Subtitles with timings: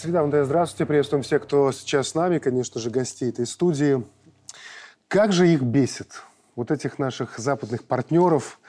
[0.00, 0.86] Среда МД, здравствуйте.
[0.86, 4.02] Приветствуем всех, кто сейчас с нами, конечно же, гостей этой студии.
[5.08, 6.22] Как же их бесит,
[6.56, 8.60] вот этих наших западных партнеров.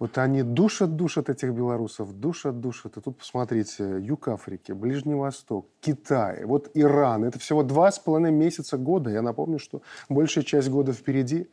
[0.00, 2.96] Вот они душат, душат этих белорусов, душат, душат.
[2.96, 7.22] И тут посмотрите, Юг Африки, Ближний Восток, Китай, вот Иран.
[7.22, 9.08] Это всего два с половиной месяца года.
[9.08, 11.42] Я напомню, что большая часть года впереди.
[11.42, 11.48] И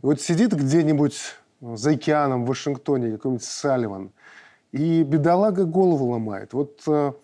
[0.00, 1.18] вот сидит где-нибудь
[1.60, 4.12] за океаном в Вашингтоне какой-нибудь Салливан,
[4.70, 6.52] и бедолага голову ломает.
[6.52, 7.14] Вот э,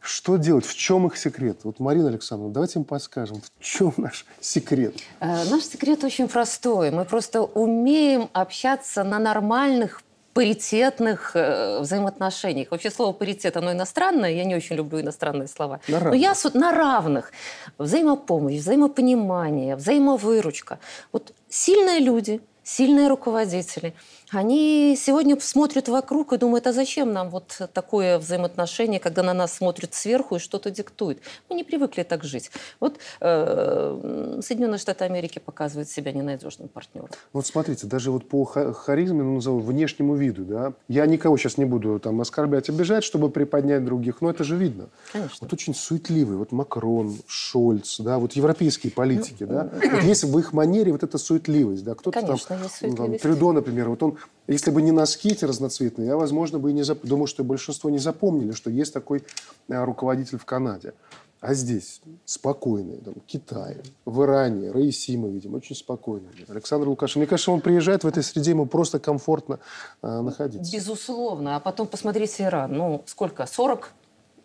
[0.00, 0.64] что делать?
[0.64, 1.60] В чем их секрет?
[1.64, 4.94] Вот, Марина Александровна, давайте им подскажем, в чем наш секрет?
[5.20, 6.90] Э, наш секрет очень простой.
[6.90, 12.70] Мы просто умеем общаться на нормальных паритетных э, взаимоотношениях.
[12.70, 15.80] Вообще слово паритет, оно иностранное, я не очень люблю иностранные слова.
[15.88, 16.12] На равных.
[16.12, 17.32] Но я на равных.
[17.78, 20.78] Взаимопомощь, взаимопонимание, взаимовыручка.
[21.12, 23.94] Вот сильные люди, сильные руководители–
[24.30, 29.54] они сегодня смотрят вокруг и думают, а зачем нам вот такое взаимоотношение, когда на нас
[29.54, 31.18] смотрят сверху и что-то диктуют.
[31.48, 32.50] Мы не привыкли так жить.
[32.78, 37.08] Вот э, Соединенные Штаты Америки показывают себя ненадежным партнером.
[37.32, 41.64] Вот смотрите, даже вот по харизме, ну, назову, внешнему виду, да, я никого сейчас не
[41.64, 44.88] буду там оскорблять, обижать, чтобы приподнять других, но это же видно.
[45.12, 45.38] Конечно.
[45.40, 50.52] Вот очень суетливый, вот Макрон, Шольц, да, вот европейские политики, да, вот есть в их
[50.52, 52.38] манере вот эта суетливость, да, кто-то там,
[52.82, 56.70] ну, там, Трюдо, например, вот он если бы не носки эти разноцветные, я, возможно, бы
[56.70, 57.00] и не зап...
[57.02, 59.22] думаю, что большинство не запомнили, что есть такой
[59.68, 60.94] э, руководитель в Канаде.
[61.40, 66.28] А здесь спокойный, там, Китай, в Иране, Раиси мы видим, очень спокойно.
[66.48, 69.58] Александр Лукашенко, мне кажется, он приезжает в этой среде, ему просто комфортно
[70.02, 70.70] э, находиться.
[70.70, 71.56] Безусловно.
[71.56, 72.72] А потом посмотрите Иран.
[72.72, 73.46] Ну, сколько?
[73.46, 73.92] 40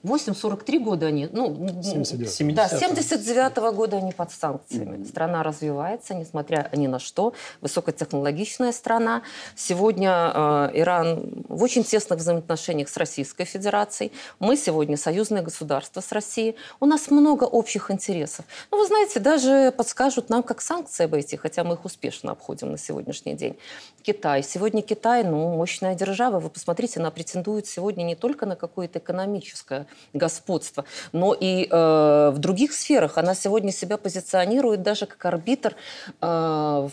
[0.06, 2.56] 8-43 года они, ну, 79.
[2.56, 4.98] да, 79 -го года они под санкциями.
[4.98, 5.10] Mm-hmm.
[5.10, 7.34] Страна развивается, несмотря ни на что.
[7.62, 9.24] Высокотехнологичная страна.
[9.56, 14.12] Сегодня э, Иран в очень тесных взаимоотношениях с Российской Федерацией.
[14.40, 16.56] Мы сегодня союзное государство с Россией.
[16.80, 18.46] У нас много общих интересов.
[18.72, 22.78] Ну, вы знаете, даже подскажут нам, как санкции обойти, хотя мы их успешно обходим на
[22.78, 23.58] сегодняшний день.
[24.04, 24.44] Китай.
[24.44, 26.40] Сегодня Китай, ну, мощная держава.
[26.40, 30.86] Вы посмотрите, она претендует сегодня не только на какое-то экономическое господства.
[31.12, 35.76] Но и э, в других сферах она сегодня себя позиционирует даже как арбитр
[36.22, 36.26] э,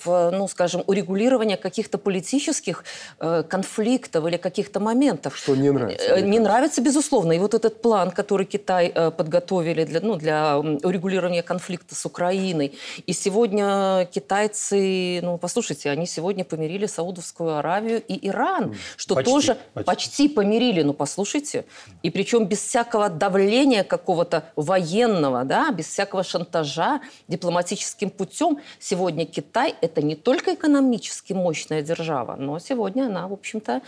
[0.04, 2.84] в, ну, скажем, урегулирования каких-то политических
[3.20, 5.36] э, конфликтов или каких-то моментов.
[5.36, 6.16] Что не нравится?
[6.16, 7.32] Э, не нравится, безусловно.
[7.32, 12.78] И вот этот план, который Китай э, подготовили для, ну, для урегулирования конфликта с Украиной.
[13.06, 19.56] И сегодня китайцы, ну, послушайте, они сегодня помирили Саудовскую Аравию и Иран, что почти, тоже
[19.74, 19.86] почти.
[19.86, 20.82] почти помирили.
[20.82, 21.64] Ну, послушайте.
[22.02, 28.58] И причем без всякого всякого давления какого-то военного, да, без всякого шантажа дипломатическим путем.
[28.78, 33.80] Сегодня Китай– это не только экономически мощная держава, но сегодня она, в общем-то,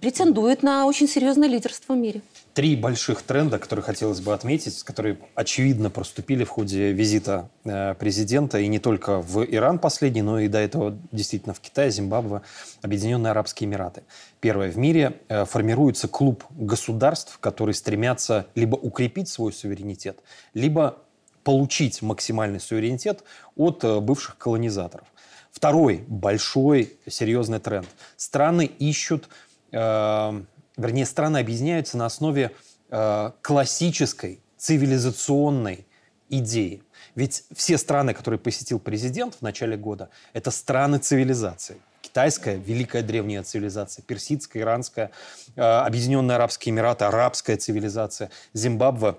[0.00, 2.22] претендует на очень серьезное лидерство в мире
[2.54, 8.58] три больших тренда, которые хотелось бы отметить, которые очевидно проступили в ходе визита э, президента,
[8.58, 12.42] и не только в Иран последний, но и до этого действительно в Китай, Зимбабве,
[12.82, 14.02] Объединенные Арабские Эмираты.
[14.40, 14.70] Первое.
[14.70, 20.18] В мире э, формируется клуб государств, которые стремятся либо укрепить свой суверенитет,
[20.52, 20.98] либо
[21.44, 23.24] получить максимальный суверенитет
[23.56, 25.06] от э, бывших колонизаторов.
[25.50, 27.86] Второй большой серьезный тренд.
[28.16, 29.28] Страны ищут
[29.72, 32.52] вернее, страны объединяются на основе
[32.90, 35.86] э, классической цивилизационной
[36.28, 36.82] идеи.
[37.14, 41.76] Ведь все страны, которые посетил президент в начале года, это страны цивилизации.
[42.00, 45.10] Китайская, великая древняя цивилизация, персидская, иранская,
[45.56, 49.16] э, Объединенные Арабские Эмираты, арабская цивилизация, Зимбабве,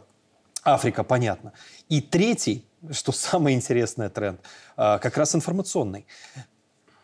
[0.64, 1.54] Африка, понятно.
[1.90, 4.40] И третий, что самый интересный тренд,
[4.78, 6.06] э, как раз информационный.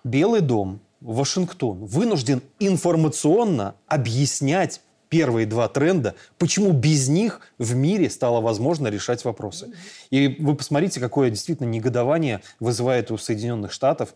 [0.04, 8.42] Белый дом Вашингтон вынужден информационно объяснять первые два тренда, почему без них в мире стало
[8.42, 9.74] возможно решать вопросы.
[10.12, 14.14] И вы посмотрите, какое действительно негодование вызывает у Соединенных Штатов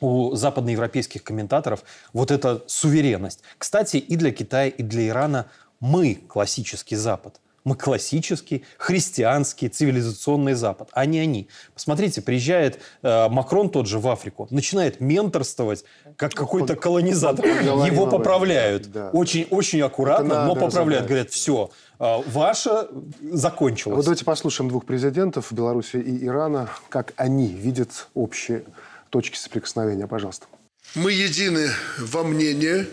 [0.00, 1.84] у западноевропейских комментаторов
[2.14, 3.42] вот эта суверенность.
[3.58, 10.88] Кстати, и для Китая, и для Ирана мы классический Запад– мы классический, христианский, цивилизационный Запад,
[10.92, 11.48] а не они.
[11.74, 15.84] Посмотрите, приезжает э, Макрон тот же в Африку, начинает менторствовать,
[16.16, 17.44] как какой-то колонизатор.
[17.46, 18.90] Его поправляют.
[18.90, 19.10] Да.
[19.10, 21.06] Очень, очень аккуратно, но поправляют.
[21.06, 22.88] Говорят, все, э, ваше
[23.20, 23.96] закончилось.
[23.96, 28.64] Вот давайте послушаем двух президентов Беларуси и Ирана, как они видят общие
[29.10, 30.06] точки соприкосновения.
[30.06, 30.46] Пожалуйста.
[30.94, 31.68] Мы едины
[31.98, 32.86] во мнении,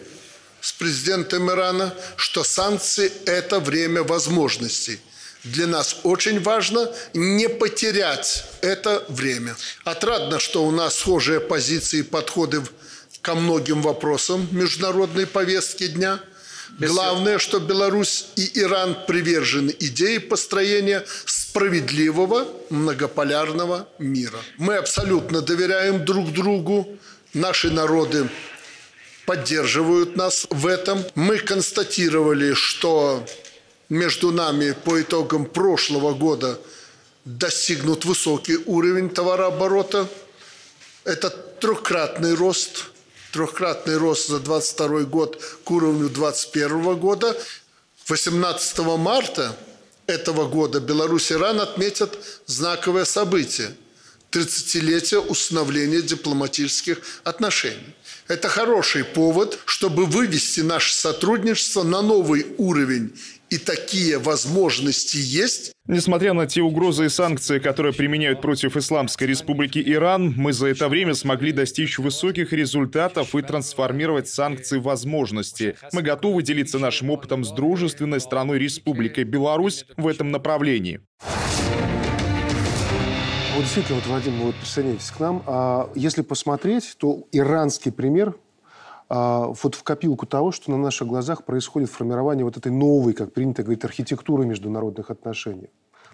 [0.67, 4.99] с президентом Ирана, что санкции– это время возможностей.
[5.45, 9.55] Для нас очень важно не потерять это время.
[9.85, 12.61] Отрадно, что у нас схожие позиции и подходы
[13.21, 16.19] ко многим вопросам международной повестки дня.
[16.79, 24.39] Главное, что Беларусь и Иран привержены идее построения справедливого многополярного мира.
[24.57, 26.99] Мы абсолютно доверяем друг другу,
[27.33, 28.27] наши народы
[29.27, 31.03] поддерживают нас в этом.
[31.13, 33.23] Мы констатировали, что
[33.89, 36.57] между нами по итогам прошлого года
[37.25, 40.07] достигнут высокий уровень товарооборота.
[41.03, 42.85] Это трехкратный рост,
[43.33, 47.37] трехкратный рост за 22 год к уровню 2021 года.
[48.07, 49.57] 18 марта
[50.05, 53.75] этого года Беларусь и Иран отметят знаковое событие–
[54.31, 57.95] 30-летие установления дипломатических отношений.
[58.27, 63.13] Это хороший повод, чтобы вывести наше сотрудничество на новый уровень
[63.49, 65.71] и такие возможности есть.
[65.87, 70.89] Несмотря на те угрозы и санкции, которые применяют против Исламской Республики Иран, мы за это
[70.89, 75.77] время смогли достичь высоких результатов и трансформировать санкции в возможности.
[75.93, 80.99] Мы готовы делиться нашим опытом с дружественной страной Республикой Беларусь в этом направлении.
[83.57, 85.41] Вот действительно, вот, Вадим, вот присоединяйтесь к нам.
[85.47, 88.35] А если посмотреть, то иранский пример
[89.09, 93.33] а, вот в копилку того, что на наших глазах происходит формирование вот этой новой, как
[93.33, 95.71] принято говорить, архитектуры международных отношений.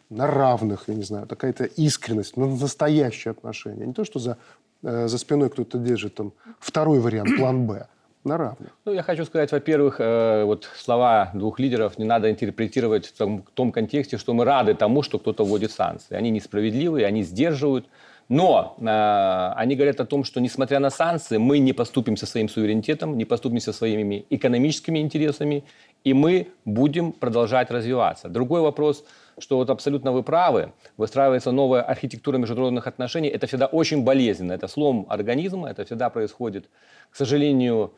[0.09, 3.87] На равных, я не знаю, какая-то искренность, на настоящие отношения.
[3.87, 4.37] Не то, что за,
[4.81, 6.31] э, за спиной кто-то держит там
[6.61, 7.89] второй вариант, план «Б»
[8.23, 8.71] на равных.
[8.85, 13.43] Ну, я хочу сказать, во-первых, э, вот слова двух лидеров не надо интерпретировать в том,
[13.43, 16.15] в том контексте, что мы рады тому, что кто-то вводит санкции.
[16.15, 17.85] Они несправедливые, они сдерживают,
[18.29, 23.17] но э, они говорят о том, что несмотря на санкции, мы не поступимся своим суверенитетом,
[23.17, 25.63] не поступимся своими экономическими интересами,
[26.03, 28.29] и мы будем продолжать развиваться.
[28.29, 29.03] Другой вопрос,
[29.37, 34.67] что вот абсолютно вы правы, выстраивается новая архитектура международных отношений, это всегда очень болезненно, это
[34.67, 36.69] слом организма, это всегда происходит,
[37.11, 37.93] к сожалению,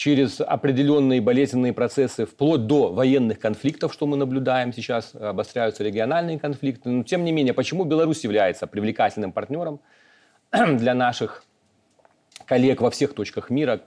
[0.00, 6.88] через определенные болезненные процессы, вплоть до военных конфликтов, что мы наблюдаем сейчас, обостряются региональные конфликты.
[6.88, 9.78] Но тем не менее, почему Беларусь является привлекательным партнером
[10.52, 11.44] для наших
[12.46, 13.82] коллег во всех точках мира,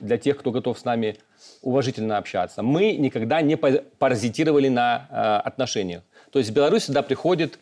[0.00, 1.18] для тех, кто готов с нами
[1.60, 2.62] уважительно общаться.
[2.62, 6.04] Мы никогда не паразитировали на э, отношениях.
[6.30, 7.58] То есть Беларусь всегда приходит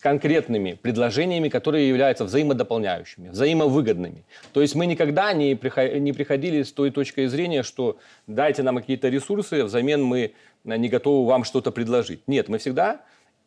[0.00, 4.24] конкретными предложениями, которые являются взаимодополняющими, взаимовыгодными.
[4.52, 5.50] То есть мы никогда не,
[5.98, 10.32] не приходили с той точкой зрения, что дайте нам какие-то ресурсы, взамен мы
[10.64, 12.26] э, не готовы вам что-то предложить.
[12.26, 13.02] Нет, мы всегда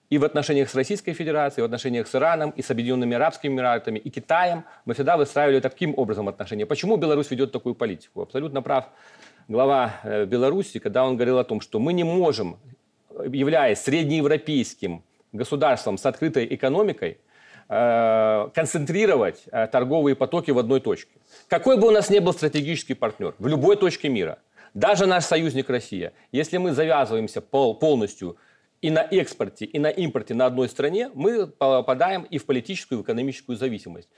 [0.10, 3.54] и в отношениях с Российской Федерацией, и в отношениях с Ираном, и с Объединенными Арабскими
[3.54, 6.68] Эмиратами, и Китаем, мы всегда выстраивали таким образом отношения.
[6.68, 8.22] Почему Беларусь ведет такую политику?
[8.22, 8.90] Абсолютно прав
[9.48, 12.58] глава э, Беларуси, когда он говорил о том, что мы не можем,
[13.26, 15.04] являясь среднеевропейским
[15.34, 17.18] государством с открытой экономикой
[17.70, 21.12] э, концентрировать э, торговые потоки в одной точке.
[21.48, 24.40] Какой бы у нас ни был стратегический партнер в любой точке мира,
[24.74, 28.38] даже наш союзник Россия, если мы завязываемся полностью
[28.82, 33.02] и на экспорте, и на импорте на одной стране, мы попадаем и в политическую, и
[33.02, 34.10] в экономическую зависимость.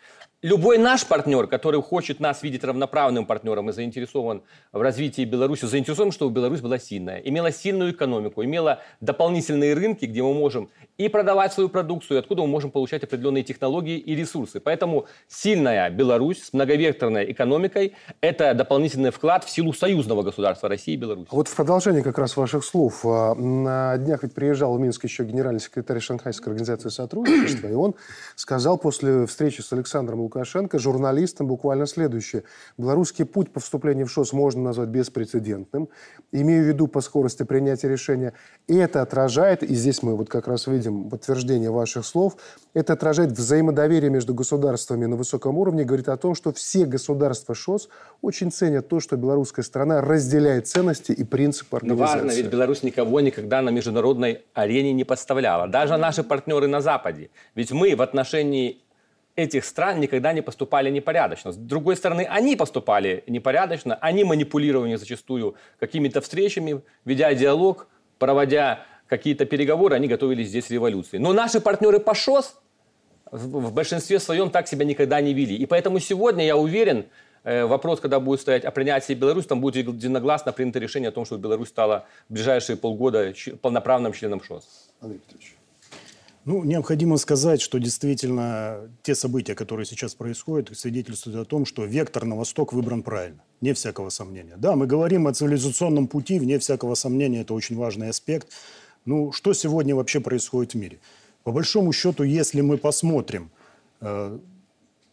[0.46, 6.12] Любой наш партнер, который хочет нас видеть равноправным партнером и заинтересован в развитии Беларуси, заинтересован,
[6.12, 10.70] чтобы Беларусь была сильная, имела сильную экономику, имела дополнительные рынки, где мы можем
[11.00, 14.60] и продавать свою продукцию, и откуда мы можем получать определенные технологии и ресурсы.
[14.60, 20.98] Поэтому сильная Беларусь с многовекторной экономикой– это дополнительный вклад в силу союзного государства России и
[20.98, 21.28] Беларуси.
[21.32, 23.04] Вот в продолжение как раз ваших слов.
[23.04, 27.96] А, на днях ведь приезжал в Минск еще генеральный секретарь Шанхайской организации сотрудничества, и он
[28.36, 32.44] сказал после встречи с Александром Лукашенко журналистам буквально следующее.
[32.78, 35.90] Белорусский путь по вступлению в ШОС можно назвать беспрецедентным.
[36.32, 38.34] Имею в виду по скорости принятия решения.
[38.68, 42.38] И это отражает, и здесь мы вот как раз видим подтверждение ваших слов,
[42.74, 47.90] это отражает взаимодоверие между государствами на высоком уровне, говорит о том, что все государства ШОС
[48.22, 52.16] очень ценят то, что белорусская страна разделяет ценности и принципы организации.
[52.16, 55.68] Но важно, ведь Беларусь никого никогда на международной арене не подставляла.
[55.68, 57.30] Даже наши партнеры на Западе.
[57.54, 58.85] Ведь мы в отношении
[59.36, 61.52] этих стран никогда не поступали непорядочно.
[61.52, 67.88] С другой стороны, они поступали непорядочно, они манипулировали зачастую какими-то встречами, ведя диалог,
[68.18, 71.18] проводя какие-то переговоры, они готовили здесь революции.
[71.18, 72.56] Но наши партнеры по ШОС
[73.32, 75.56] в большинстве своем так себя никогда не вели.
[75.56, 77.06] И поэтому сегодня, я уверен,
[77.44, 81.26] э, вопрос, когда будет стоять о принятии Беларуси, там будет единогласно принято решение о том,
[81.26, 84.92] что Беларусь стала в ближайшие полгода полноправным членом ШОС.
[85.02, 85.55] Андрей Петрович.
[86.46, 92.24] Ну, необходимо сказать, что действительно те события, которые сейчас происходят, свидетельствуют о том, что вектор
[92.24, 94.54] на восток выбран правильно, не всякого сомнения.
[94.56, 98.50] Да, мы говорим о цивилизационном пути, вне всякого сомнения, это очень важный аспект.
[99.06, 101.00] Ну, что сегодня вообще происходит в мире?
[101.44, 103.50] По большому счету, если мы посмотрим,
[104.02, 104.38] э,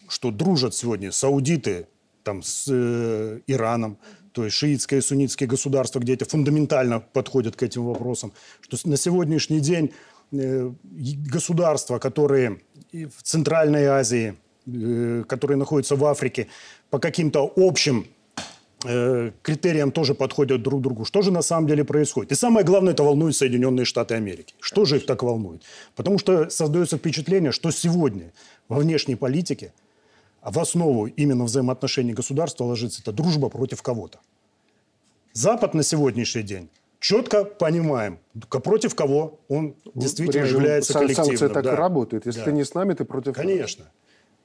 [0.09, 1.87] что дружат сегодня саудиты
[2.25, 3.97] там, с э, Ираном,
[4.33, 8.99] то есть шиитское и суннитские государства, где эти фундаментально подходят к этим вопросам, что на
[8.99, 9.93] сегодняшний день
[10.33, 12.61] государства, которые
[12.93, 14.35] в Центральной Азии,
[14.67, 16.49] э, которые находятся в Африке,
[16.91, 18.07] по каким-то общим
[18.85, 21.05] Э, критериям тоже подходят друг другу.
[21.05, 22.33] Что же на самом деле происходит?
[22.33, 24.55] И самое главное, это волнует Соединенные Штаты Америки.
[24.61, 25.63] Что же их так волнует?
[25.95, 28.33] Потому что создается впечатление, что сегодня
[28.69, 29.73] во внешней политике
[30.43, 34.19] в основу именно взаимоотношений государства ложится эта дружба против кого-то.
[35.33, 36.69] Запад на сегодняшний день
[37.03, 41.37] четко понимаем, против кого он действительно Режим является коллективным.
[41.37, 41.73] Санкции так да.
[41.73, 42.27] и работают.
[42.27, 42.45] Если да.
[42.47, 43.85] ты не с нами, ты против Конечно.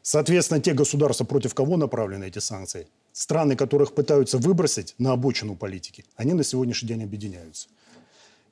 [0.02, 6.06] Соответственно, те государства, против кого направлены эти санкции, страны, которых пытаются выбросить на обочину политики,
[6.16, 7.68] они на сегодняшний день объединяются.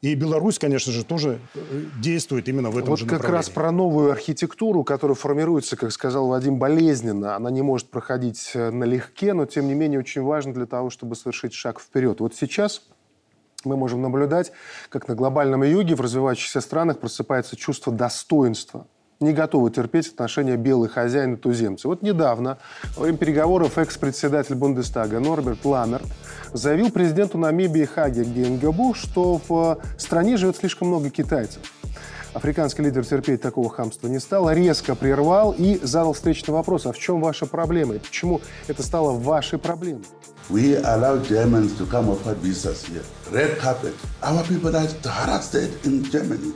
[0.01, 1.59] И Беларусь, конечно же, тоже э,
[1.99, 6.27] действует именно в этом вот же как раз про новую архитектуру, которая формируется, как сказал
[6.27, 7.35] Вадим, болезненно.
[7.35, 11.15] Она не может проходить э, налегке, но, тем не менее, очень важно для того, чтобы
[11.15, 12.19] совершить шаг вперед.
[12.19, 12.83] Вот сейчас
[13.65, 14.51] мы можем наблюдать,
[14.89, 18.87] как на глобальном юге в развивающихся странах просыпается чувство достоинства
[19.19, 21.87] не готовы терпеть отношения белых хозяин и туземцы.
[21.87, 22.57] Вот недавно,
[22.95, 26.05] во время переговоров экс-председатель Бундестага Норберт Ламерт
[26.53, 31.61] заявил президенту Намибии Хаге Генгебу, что в стране живет слишком много китайцев.
[32.35, 36.97] Африканский лидер терпеть такого хамства не стал, резко прервал и задал встречный вопрос, а в
[36.97, 40.03] чем ваша проблема и почему это стало вашей проблемой?
[40.49, 43.03] We allow Germans to come offer visas here.
[43.31, 43.95] Red carpet.
[44.21, 46.53] Our people are harassed in Germany.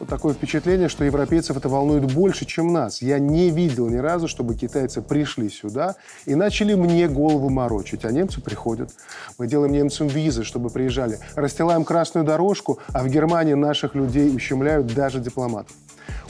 [0.00, 3.02] Вот такое впечатление, что европейцев это волнует больше, чем нас.
[3.02, 8.10] Я не видел ни разу, чтобы китайцы пришли сюда и начали мне голову морочить, а
[8.10, 8.90] немцы приходят.
[9.36, 11.18] Мы делаем немцам визы, чтобы приезжали.
[11.34, 15.76] Расстилаем красную дорожку, а в Германии наших людей ущемляют даже дипломатов.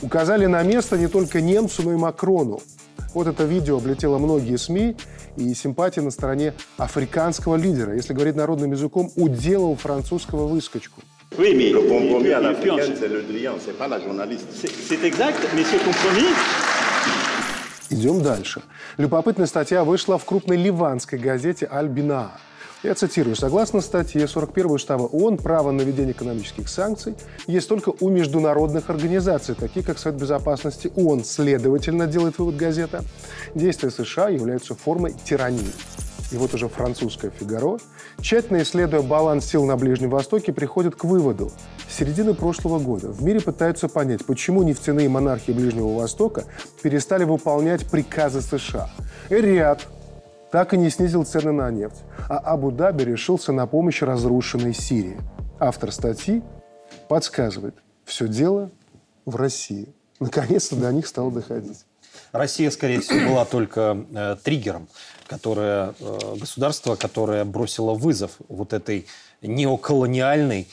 [0.02, 2.60] Указали на место не только немцу, но и Макрону.
[3.14, 4.96] Вот это видео облетело многие СМИ,
[5.36, 7.94] и симпатия на стороне африканского лидера.
[7.94, 11.02] Если говорить народным языком, уделал французского выскочку.
[11.38, 14.48] Oui, mais le compromis à l'africaine, c'est le client, c'est pas la journaliste.
[14.52, 16.34] C'est exact, mais ce compromis...
[17.90, 18.62] Идем дальше.
[18.98, 22.32] Любопытная статья вышла в крупной ливанской газете «Аль-Бина».
[22.82, 23.36] Я цитирую.
[23.36, 27.14] Согласно статье 41 устава ООН, право на введение экономических санкций
[27.46, 31.24] есть только у международных организаций, таких как Совет Безопасности ООН.
[31.24, 33.04] Следовательно, делает вывод газета,
[33.54, 35.70] действия США являются формой тирании
[36.30, 37.78] и вот уже французское «Фигаро»,
[38.20, 41.50] тщательно исследуя баланс сил на Ближнем Востоке, приходит к выводу.
[41.88, 46.44] С середины прошлого года в мире пытаются понять, почему нефтяные монархии Ближнего Востока
[46.82, 48.90] перестали выполнять приказы США.
[49.28, 49.86] Эриад
[50.50, 55.18] так и не снизил цены на нефть, а Абу-Даби решился на помощь разрушенной Сирии.
[55.58, 56.42] Автор статьи
[57.08, 58.70] подсказывает, все дело
[59.26, 59.94] в России.
[60.18, 61.84] Наконец-то до них стало доходить.
[62.32, 64.88] Россия, скорее всего, была только э, триггером
[65.30, 69.06] которое, э, государство, которое бросило вызов вот этой
[69.42, 70.66] неоколониальной,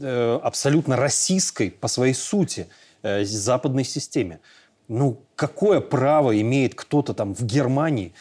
[0.00, 2.66] э, абсолютно российской по своей сути
[3.04, 4.40] э, западной системе.
[4.88, 8.12] Ну, какое право имеет кто-то там в Германии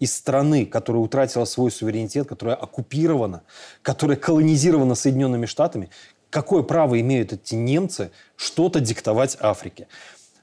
[0.00, 3.42] из страны, которая утратила свой суверенитет, которая оккупирована,
[3.82, 5.88] которая колонизирована Соединенными Штатами,
[6.30, 9.86] какое право имеют эти немцы что-то диктовать Африке?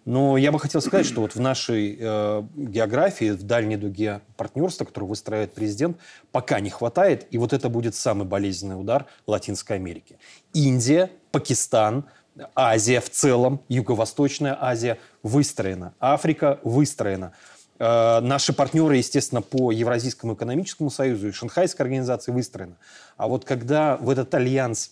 [0.05, 4.85] Но я бы хотел сказать, что вот в нашей э, географии, в дальней дуге партнерства,
[4.85, 5.97] которое выстраивает президент,
[6.31, 7.25] пока не хватает.
[7.31, 10.19] И вот это будет самый болезненный удар Латинской Америки.
[10.53, 12.05] Индия, Пакистан,
[12.53, 15.95] Азия в целом, Юго-Восточная Азия выстроена.
[15.99, 17.31] Африка выстроена.
[17.79, 22.75] Э, наши партнеры, естественно, по Евразийскому экономическому союзу и Шанхайской организации выстроены.
[23.17, 24.91] А вот когда в этот альянс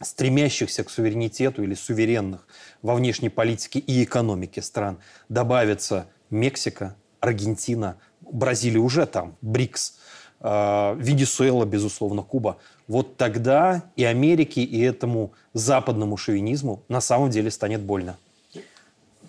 [0.00, 2.46] стремящихся к суверенитету или суверенных
[2.82, 4.98] во внешней политике и экономике стран
[5.28, 9.98] добавится Мексика, Аргентина, Бразилия уже там, БРИКС,
[10.40, 12.58] э, Венесуэла, безусловно, Куба.
[12.88, 18.16] Вот тогда и Америке, и этому западному шовинизму на самом деле станет больно.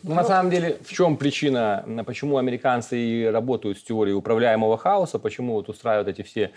[0.04, 5.54] Ну, на самом деле, в чем причина, почему американцы работают с теорией управляемого хаоса, почему
[5.54, 6.52] вот устраивают эти все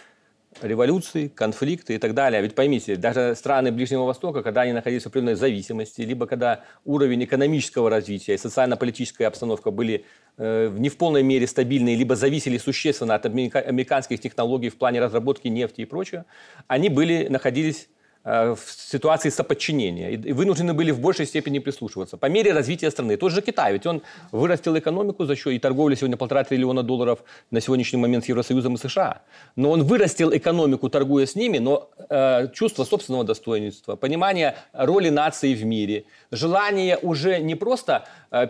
[0.61, 2.43] революции, конфликты и так далее.
[2.43, 7.25] Ведь поймите, даже страны Ближнего Востока, когда они находились в определенной зависимости, либо когда уровень
[7.25, 10.05] экономического развития и социально-политическая обстановка были
[10.37, 15.49] э, не в полной мере стабильны, либо зависели существенно от американских технологий в плане разработки
[15.49, 16.27] нефти и прочего,
[16.67, 17.89] они были, находились
[18.23, 22.17] в ситуации соподчинения и вынуждены были в большей степени прислушиваться.
[22.17, 23.17] По мере развития страны.
[23.17, 27.21] Тот же Китай, ведь он вырастил экономику за счет и торговли сегодня полтора триллиона долларов
[27.51, 29.23] на сегодняшний момент с Евросоюзом и США.
[29.57, 35.55] Но он вырастил экономику, торгуя с ними, но э, чувство собственного достоинства, понимание роли нации
[35.55, 38.49] в мире, желание уже не просто э, Э,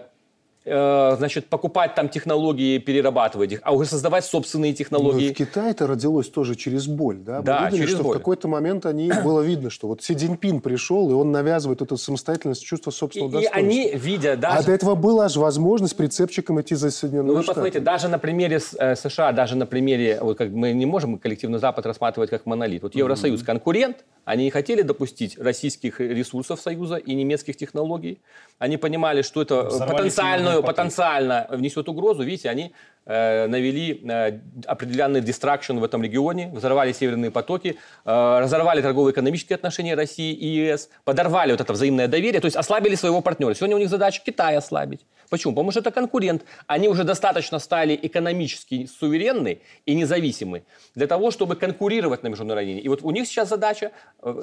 [0.64, 5.28] значит, покупать там технологии, перерабатывать их, а уже создавать собственные технологии.
[5.28, 7.38] Но в Китае это родилось тоже через боль, да?
[7.38, 8.16] Мы да, видели, через что боль.
[8.16, 11.96] в какой-то момент они, было видно, что вот Си Цзиньпин пришел, и он навязывает эту
[11.96, 13.58] самостоятельность, чувство собственного и, достоинства.
[13.58, 14.58] И они, видя даже...
[14.58, 18.18] А до этого была же возможность прицепчиком идти за Соединенными Ну, вы посмотрите, даже на
[18.18, 22.44] примере э, США, даже на примере, вот как мы не можем коллективный Запад рассматривать как
[22.46, 22.82] монолит.
[22.82, 28.20] Вот Евросоюз конкурент, они не хотели допустить российских ресурсов Союза и немецких технологий.
[28.58, 30.76] Они понимали, что это Взорвали потенциальную, потоки.
[30.76, 32.22] потенциально внесет угрозу.
[32.22, 32.72] Видите, они
[33.06, 39.94] э, навели э, определенный дистракшн в этом регионе, взорвали северные потоки, э, разорвали торгово-экономические отношения
[39.94, 43.54] России и ЕС, подорвали вот это взаимное доверие, то есть ослабили своего партнера.
[43.54, 45.06] Сегодня у них задача Китай ослабить.
[45.30, 45.52] Почему?
[45.54, 46.44] Потому что это конкурент.
[46.66, 50.64] Они уже достаточно стали экономически суверенны и независимы
[50.96, 52.80] для того, чтобы конкурировать на международной арене.
[52.80, 53.92] И вот у них сейчас задача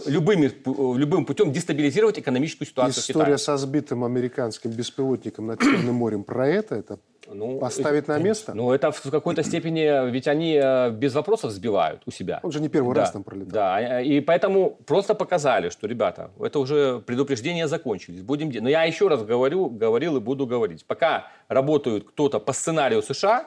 [0.05, 0.49] любыми,
[0.97, 3.23] любым путем дестабилизировать экономическую ситуацию в Китае.
[3.23, 8.53] История со сбитым американским беспилотником над Черным морем про это, это Ну, поставить на место?
[8.53, 12.39] Ну, это в какой-то степени, ведь они э, без вопросов сбивают у себя.
[12.43, 13.51] Он же не первый Да, раз там пролетал.
[13.51, 18.21] Да, и поэтому просто показали, что, ребята, это уже предупреждения закончились.
[18.21, 18.49] Будем...
[18.51, 20.85] де- Но я еще раз говорю, говорил и буду говорить.
[20.85, 23.45] Пока работают кто-то по сценарию США,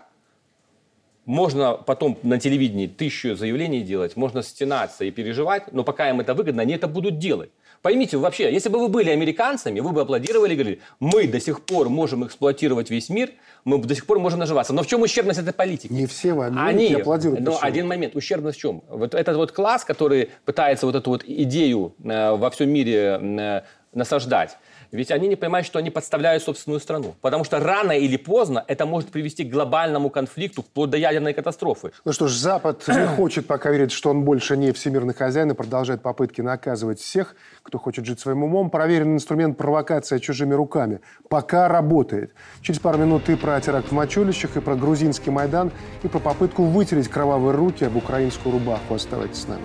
[1.26, 6.34] можно потом на телевидении тысячу заявлений делать, можно стенаться и переживать, но пока им это
[6.34, 7.50] выгодно, они это будут делать.
[7.82, 11.62] Поймите, вообще, если бы вы были американцами, вы бы аплодировали и говорили, мы до сих
[11.62, 13.30] пор можем эксплуатировать весь мир,
[13.64, 14.74] мы до сих пор можем наживаться.
[14.74, 15.90] Но в чем ущербность этой политики?
[15.90, 17.40] Не все в Америке Они, аплодируют.
[17.40, 17.66] но почему?
[17.66, 18.82] один момент, ущербность в чем?
[18.88, 23.62] Вот этот вот класс, который пытается вот эту вот идею э, во всем мире э,
[23.94, 24.58] насаждать,
[24.92, 27.14] ведь они не понимают, что они подставляют собственную страну.
[27.20, 31.92] Потому что рано или поздно это может привести к глобальному конфликту, вплоть до ядерной катастрофы.
[32.04, 35.54] Ну что ж, Запад не хочет пока верить, что он больше не всемирный хозяин и
[35.54, 38.70] продолжает попытки наказывать всех, кто хочет жить своим умом.
[38.70, 42.32] Проверенный инструмент провокация чужими руками пока работает.
[42.62, 45.70] Через пару минут и про теракт в Мачулищах, и про грузинский Майдан,
[46.02, 48.94] и про попытку вытереть кровавые руки об украинскую рубаху.
[48.94, 49.62] Оставайтесь с нами.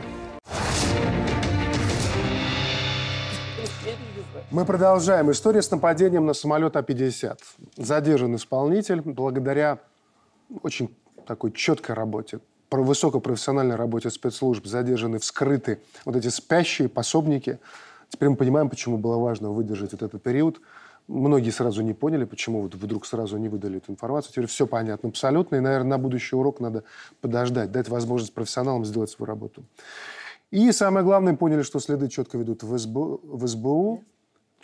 [4.55, 5.29] Мы продолжаем.
[5.31, 7.37] История с нападением на самолет А-50.
[7.75, 9.79] Задержан исполнитель благодаря
[10.63, 10.95] очень
[11.27, 12.39] такой четкой работе,
[12.69, 17.59] про высокопрофессиональной работе спецслужб задержаны, вскрыты вот эти спящие пособники.
[18.07, 20.61] Теперь мы понимаем, почему было важно выдержать вот этот период.
[21.09, 24.31] Многие сразу не поняли, почему вот вдруг сразу не выдали эту информацию.
[24.31, 25.57] Теперь все понятно абсолютно.
[25.57, 26.85] И, наверное, на будущий урок надо
[27.19, 29.65] подождать, дать возможность профессионалам сделать свою работу.
[30.49, 34.01] И самое главное, поняли, что следы четко ведут в СБУ, в СБУ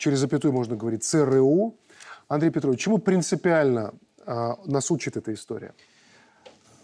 [0.02, 1.76] через запятую можно говорить ЦРУ.
[2.28, 3.94] Андрей Петрович, чему принципиально
[4.26, 5.74] а, нас учит эта история?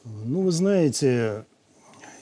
[0.03, 1.45] Ну, вы знаете,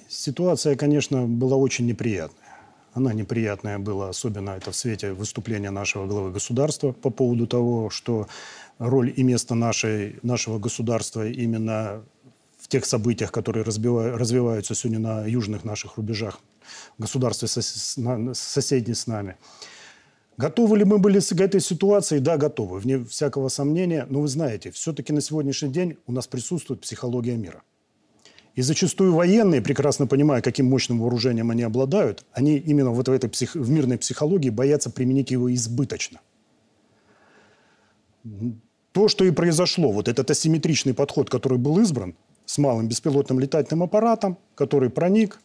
[0.07, 2.45] ситуация, конечно, была очень неприятная.
[2.93, 8.27] Она неприятная была, особенно это в свете выступления нашего главы государства по поводу того, что
[8.79, 12.03] роль и место нашей, нашего государства именно
[12.57, 16.39] в тех событиях, которые разбива- развиваются сегодня на южных наших рубежах,
[16.97, 19.35] в государстве сос- на- соседней с нами.
[20.37, 22.19] Готовы ли мы были к этой ситуации?
[22.19, 24.05] Да, готовы, вне всякого сомнения.
[24.09, 27.63] Но вы знаете, все-таки на сегодняшний день у нас присутствует психология мира.
[28.55, 33.29] И зачастую военные, прекрасно понимая, каким мощным вооружением они обладают, они именно вот в этой
[33.29, 36.19] псих- в мирной психологии боятся применить его избыточно.
[38.91, 43.83] То, что и произошло, вот этот асимметричный подход, который был избран с малым беспилотным летательным
[43.83, 45.39] аппаратом, который проник,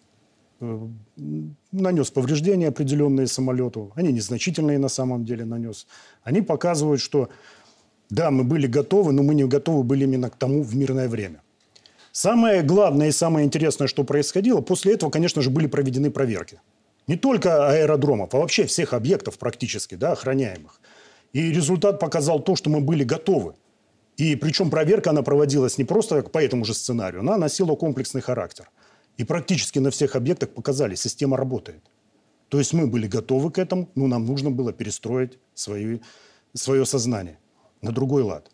[1.72, 5.86] нанес повреждения определенные самолету, они незначительные на самом деле нанес,
[6.22, 7.28] они показывают, что
[8.10, 11.42] да, мы были готовы, но мы не готовы были именно к тому в мирное время.
[12.12, 16.60] Самое главное и самое интересное, что происходило, после этого, конечно же, были проведены проверки.
[17.06, 20.80] Не только аэродромов, а вообще всех объектов практически, да, охраняемых.
[21.32, 23.54] И результат показал то, что мы были готовы.
[24.16, 28.68] И причем проверка, она проводилась не просто по этому же сценарию, она носила комплексный характер.
[29.20, 31.82] И практически на всех объектах показали, система работает.
[32.48, 35.98] То есть мы были готовы к этому, но нам нужно было перестроить свои,
[36.54, 37.38] свое сознание
[37.82, 38.50] на другой лад.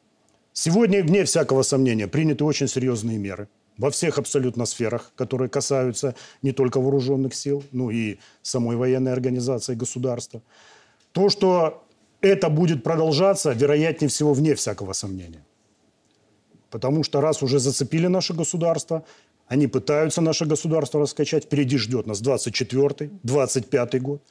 [0.52, 3.48] Сегодня, вне всякого сомнения, приняты очень серьезные меры
[3.78, 9.76] во всех абсолютно сферах, которые касаются не только вооруженных сил, но и самой военной организации
[9.76, 10.42] государства.
[11.12, 11.84] То, что
[12.20, 15.44] это будет продолжаться, вероятнее всего, вне всякого сомнения.
[16.70, 19.04] Потому что раз уже зацепили наше государство,
[19.48, 24.22] они пытаются наше государство раскачать, впереди ждет нас 24-й, 25-й год.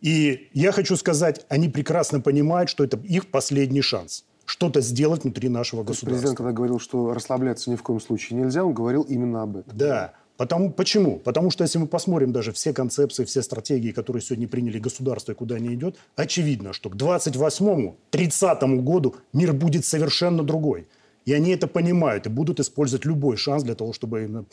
[0.00, 5.48] И я хочу сказать, они прекрасно понимают, что это их последний шанс что-то сделать внутри
[5.48, 6.08] нашего государства.
[6.08, 9.76] президент, когда говорил, что расслабляться ни в коем случае нельзя, он говорил именно об этом.
[9.76, 11.18] Да, Потому, почему?
[11.18, 15.34] Потому что если мы посмотрим даже все концепции, все стратегии, которые сегодня приняли государство и
[15.34, 20.88] куда они идет, очевидно, что к 28-30 году мир будет совершенно другой.
[21.26, 24.44] И они это понимают и будут использовать любой шанс для того, чтобы именно,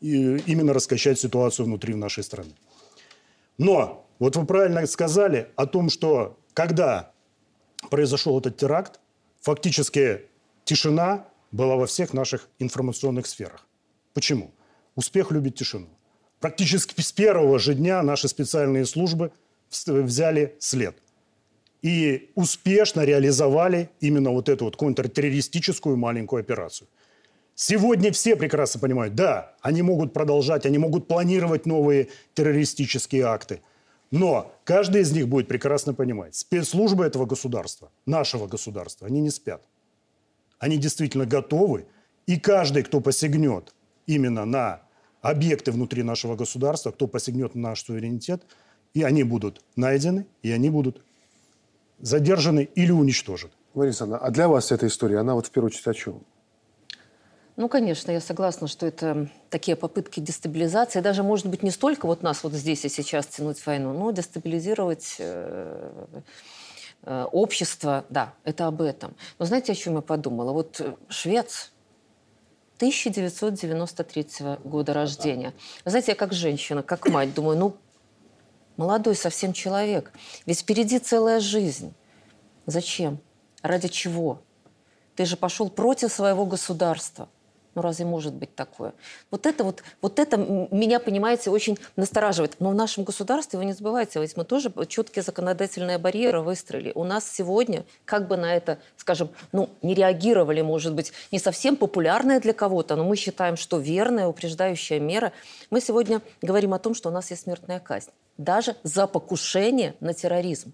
[0.00, 2.52] именно раскачать ситуацию внутри нашей страны.
[3.58, 7.12] Но вот вы правильно сказали о том, что когда
[7.90, 9.00] произошел этот теракт,
[9.40, 10.22] фактически
[10.64, 13.66] тишина была во всех наших информационных сферах.
[14.12, 14.50] Почему?
[14.94, 15.88] Успех любит тишину.
[16.40, 19.30] Практически с первого же дня наши специальные службы
[19.86, 20.96] взяли след.
[21.82, 26.88] И успешно реализовали именно вот эту вот контртеррористическую маленькую операцию.
[27.54, 33.60] Сегодня все прекрасно понимают, да, они могут продолжать, они могут планировать новые террористические акты.
[34.10, 39.62] Но каждый из них будет прекрасно понимать, спецслужбы этого государства, нашего государства, они не спят.
[40.58, 41.86] Они действительно готовы,
[42.26, 43.74] и каждый, кто посягнет
[44.06, 44.82] именно на
[45.22, 48.42] объекты внутри нашего государства, кто посягнет на наш суверенитет,
[48.94, 51.02] и они будут найдены, и они будут
[52.00, 53.52] задержаны или уничтожены.
[53.74, 56.22] Мария Александровна, а для вас эта история, она вот в первую очередь о чем?
[57.56, 62.22] Ну, конечно, я согласна, что это такие попытки дестабилизации, даже, может быть, не столько вот
[62.22, 65.90] нас вот здесь и сейчас тянуть в войну, но дестабилизировать э,
[67.02, 69.14] э, общество, да, это об этом.
[69.38, 70.52] Но знаете, о чем я подумала?
[70.52, 71.72] Вот швец,
[72.76, 74.26] 1993
[74.64, 75.54] года рождения.
[75.86, 77.76] Вы знаете, я как женщина, как мать думаю, ну,
[78.76, 80.12] молодой совсем человек.
[80.46, 81.94] Ведь впереди целая жизнь.
[82.66, 83.18] Зачем?
[83.62, 84.40] Ради чего?
[85.14, 87.28] Ты же пошел против своего государства.
[87.76, 88.94] Ну разве может быть такое?
[89.30, 92.56] Вот это вот, вот это меня, понимаете, очень настораживает.
[92.58, 96.90] Но в нашем государстве, вы не забывайте, ведь мы тоже четкие законодательные барьеры выстроили.
[96.94, 101.76] У нас сегодня, как бы на это, скажем, ну, не реагировали, может быть, не совсем
[101.76, 105.34] популярная для кого-то, но мы считаем, что верная, упреждающая мера.
[105.68, 108.10] Мы сегодня говорим о том, что у нас есть смертная казнь.
[108.38, 110.72] Даже за покушение на терроризм.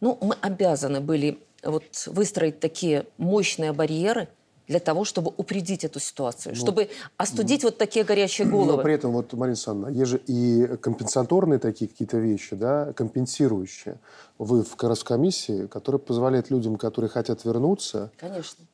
[0.00, 4.28] Ну, мы обязаны были вот выстроить такие мощные барьеры–
[4.70, 8.76] для того, чтобы упредить эту ситуацию, ну, чтобы остудить ну, вот такие горячие головы.
[8.76, 13.98] Но при этом, вот, Марина Александровна, есть же и компенсаторные такие какие-то вещи, да, компенсирующие.
[14.38, 18.64] Вы в комиссии, которые позволяют людям, которые хотят вернуться, Конечно.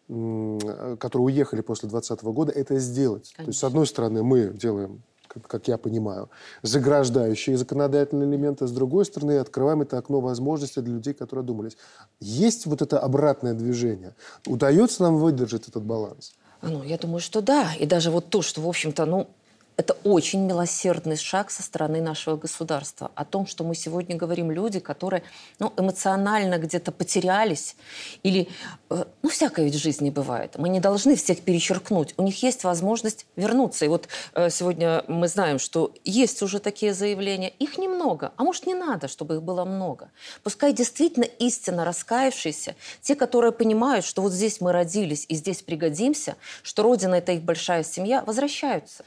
[0.99, 3.33] которые уехали после 2020 года, это сделать.
[3.35, 3.45] Конечно.
[3.45, 5.01] То есть, с одной стороны, мы делаем
[5.41, 6.31] как я понимаю,
[6.63, 11.77] заграждающие законодательные элементы, с другой стороны, открываем это окно возможностей для людей, которые думались.
[12.21, 14.15] Есть вот это обратное движение?
[14.47, 16.35] Удается нам выдержать этот баланс?
[16.63, 17.75] Ну, я думаю, что да.
[17.79, 19.29] И даже вот то, что, в общем-то, ну,
[19.77, 23.11] это очень милосердный шаг со стороны нашего государства.
[23.15, 25.23] О том, что мы сегодня говорим люди, которые
[25.59, 27.77] ну, эмоционально где-то потерялись.
[28.23, 28.49] Или,
[28.89, 30.57] э, ну, всякое ведь в жизни бывает.
[30.57, 32.15] Мы не должны всех перечеркнуть.
[32.17, 33.85] У них есть возможность вернуться.
[33.85, 37.51] И вот э, сегодня мы знаем, что есть уже такие заявления.
[37.59, 38.33] Их немного.
[38.37, 40.11] А может, не надо, чтобы их было много.
[40.43, 46.37] Пускай действительно истинно раскаявшиеся, те, которые понимают, что вот здесь мы родились и здесь пригодимся,
[46.63, 49.05] что Родина– это их большая семья, возвращаются.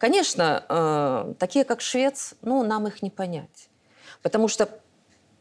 [0.00, 3.68] Конечно, э, такие как швец, ну, нам их не понять.
[4.22, 4.66] Потому что,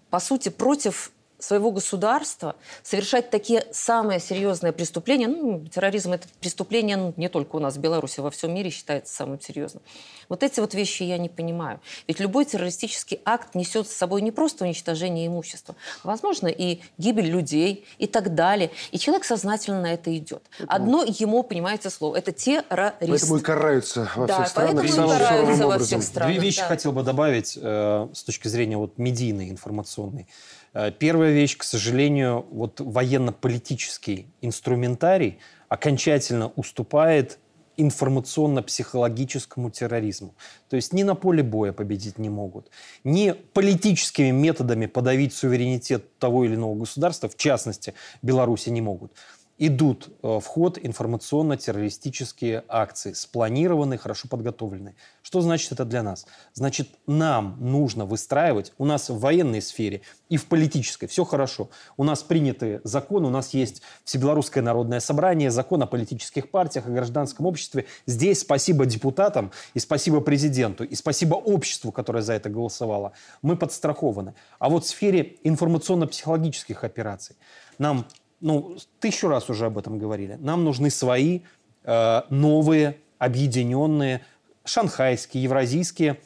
[0.10, 5.28] по сути, против своего государства совершать такие самые серьезные преступления.
[5.28, 9.14] Ну, терроризм– это преступление ну, не только у нас в Беларуси, во всем мире считается
[9.14, 9.82] самым серьезным.
[10.28, 11.80] Вот эти вот вещи я не понимаю.
[12.08, 17.30] Ведь любой террористический акт несет с собой не просто уничтожение имущества, а, возможно, и гибель
[17.30, 18.72] людей и так далее.
[18.92, 20.44] И человек сознательно на это идет.
[20.68, 23.00] Одно ему, понимаете, слово– это террорист.
[23.00, 24.84] Поэтому и караются во да, всех странах.
[24.84, 26.34] Поэтому и караются во всех странах.
[26.34, 26.68] Две вещи да.
[26.68, 30.28] хотел бы добавить э, с точки зрения вот, медийной, информационной.
[30.74, 37.40] Э, первая вещь, к сожалению, вот военно-политический инструментарий окончательно уступает
[37.78, 40.36] информационно-психологическому терроризму.
[40.70, 42.70] То есть ни на поле боя победить не могут,
[43.06, 49.14] ни политическими методами подавить суверенитет того или иного государства, в частности, Беларуси не могут
[49.60, 54.96] идут э, в ход информационно-террористические акции, спланированные, хорошо подготовленные.
[55.22, 56.26] Что значит это для нас?
[56.54, 61.70] Значит, нам нужно выстраивать, у нас в военной сфере и в политической все хорошо.
[61.98, 66.92] У нас приняты законы, у нас есть Всебелорусское народное собрание, закон о политических партиях, о
[66.92, 67.86] гражданском обществе.
[68.06, 73.12] Здесь спасибо депутатам и спасибо президенту, и спасибо обществу, которое за это голосовало.
[73.42, 74.36] Мы подстрахованы.
[74.58, 77.36] А вот в сфере информационно-психологических операций
[77.78, 78.06] нам
[78.42, 80.38] ну, тысячу раз уже об этом говорили.
[80.40, 81.42] Нам нужны свои
[81.84, 84.22] э, новые, объединенные,
[84.64, 86.20] шанхайские, евразийские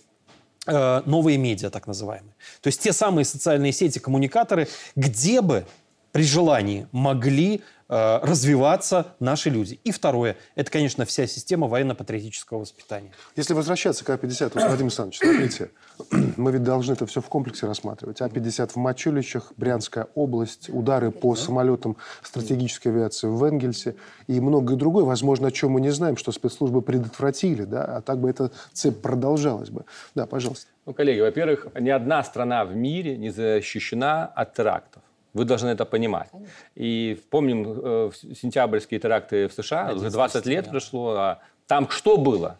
[0.67, 2.33] э, новые медиа, так называемые.
[2.61, 5.65] То есть те самые социальные сети, коммуникаторы, где бы
[6.11, 9.79] при желании могли развиваться наши люди.
[9.83, 13.11] И второе, это, конечно, вся система военно-патриотического воспитания.
[13.35, 15.71] Если возвращаться к А-50, Владимир Александрович, смотрите,
[16.37, 18.21] мы ведь должны это все в комплексе рассматривать.
[18.21, 23.95] А-50 в Мачулищах, Брянская область, удары по самолетам стратегической авиации в Энгельсе
[24.27, 28.19] и многое другое, возможно, о чем мы не знаем, что спецслужбы предотвратили, да, а так
[28.19, 29.85] бы эта цепь продолжалась бы.
[30.15, 30.67] Да, пожалуйста.
[30.85, 35.03] Ну, коллеги, во-первых, ни одна страна в мире не защищена от терактов.
[35.33, 36.29] Вы должны это понимать.
[36.31, 36.53] Конечно.
[36.75, 41.15] И помним э, сентябрьские теракты в США, уже 20 лет прошло.
[41.17, 42.59] А там что было?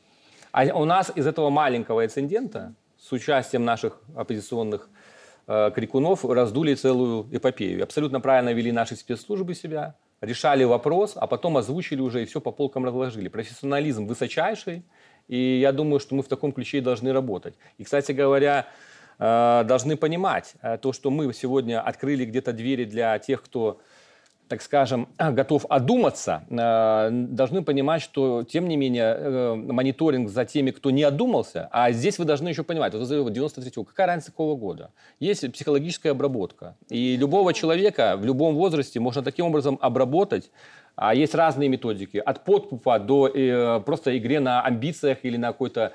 [0.51, 4.89] А у нас из этого маленького инцидента с участием наших оппозиционных
[5.47, 7.83] э, крикунов раздули целую эпопею.
[7.83, 12.51] Абсолютно правильно вели наши спецслужбы себя, решали вопрос, а потом озвучили уже и все по
[12.51, 13.27] полкам разложили.
[13.27, 14.83] Профессионализм высочайший,
[15.27, 17.55] и я думаю, что мы в таком ключе и должны работать.
[17.77, 18.67] И, кстати говоря,
[19.19, 23.79] должны понимать э, то, что мы сегодня открыли где-то двери для тех, кто
[24.49, 30.91] так скажем, готов одуматься, э, должны понимать, что, тем не менее, мониторинг за теми, кто
[30.91, 34.91] не одумался, а здесь вы должны еще понимать, вот 93-го, какая разница какого года?
[35.19, 40.51] Есть психологическая обработка, и любого человека в любом возрасте можно таким образом обработать,
[40.95, 45.93] а есть разные методики, от подкупа до э, просто игре на амбициях или на какой-то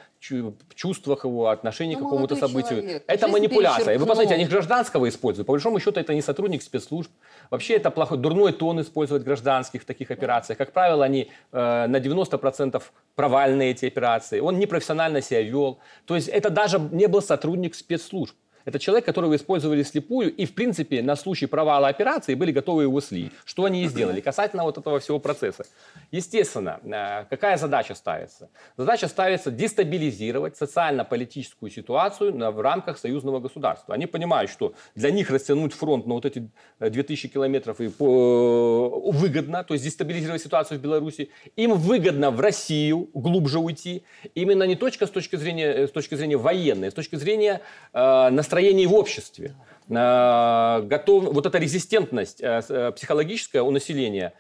[0.75, 2.81] чувствах его, отношении ну, к какому-то событию.
[2.81, 3.05] Человек.
[3.07, 3.95] Это Жизнь манипуляция.
[3.95, 5.47] И вы посмотрите, они гражданского используют.
[5.47, 7.13] По большому счету, это не сотрудник спецслужб.
[7.51, 10.59] Вообще, это плохой, дурной тон использовать гражданских в таких операциях.
[10.59, 12.83] Как правило, они э, на 90%
[13.15, 14.41] провальные эти операции.
[14.41, 15.79] Он непрофессионально себя вел.
[16.07, 18.35] То есть, это даже не был сотрудник спецслужб.
[18.69, 23.01] Это человек, которого использовали слепую и, в принципе, на случай провала операции были готовы его
[23.01, 23.33] слить.
[23.47, 25.65] Что они и сделали касательно вот этого всего процесса.
[26.13, 28.51] Естественно, э, какая задача ставится?
[28.77, 33.95] Задача ставится дестабилизировать социально-политическую ситуацию в рамках союзного государства.
[33.95, 39.65] Они понимают, что для них растянуть фронт на вот эти 2000 э, километров э, выгодно,
[39.65, 41.31] то есть дестабилизировать ситуацию в Беларуси.
[41.57, 44.03] Им выгодно в Россию глубже уйти.
[44.35, 47.63] Именно не точка с точки зрения, с точки зрения военной, с точки зрения
[47.95, 48.29] э,
[48.59, 49.55] настроений в обществе.
[49.89, 54.33] Э, готов, вот эта резистентность э, э, психологическая у населения,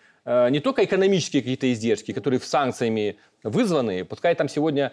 [0.51, 4.93] не только экономические какие-то издержки, которые в санкциями вызваны, пускай там сегодня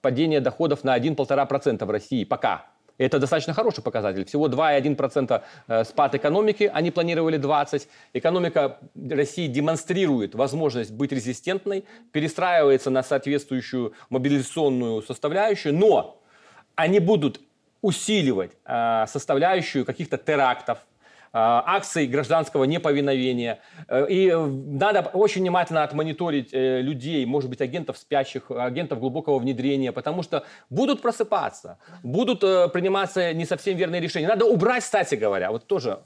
[0.00, 2.66] падение доходов на 1-1,5% в России, пока,
[2.98, 4.24] это достаточно хороший показатель.
[4.24, 7.82] Всего 2,1% спад экономики, они планировали 20%.
[8.14, 8.78] Экономика
[9.10, 16.20] России демонстрирует возможность быть резистентной, перестраивается на соответствующую мобилизационную составляющую, но
[16.74, 17.40] они будут
[17.84, 20.82] усиливать э, составляющую каких-то терактов, э,
[21.34, 23.58] акций гражданского неповиновения.
[23.88, 29.92] Э, и надо очень внимательно отмониторить э, людей, может быть, агентов спящих, агентов глубокого внедрения,
[29.92, 34.28] потому что будут просыпаться, будут приниматься не совсем верные решения.
[34.28, 35.98] Надо убрать, кстати говоря, вот тоже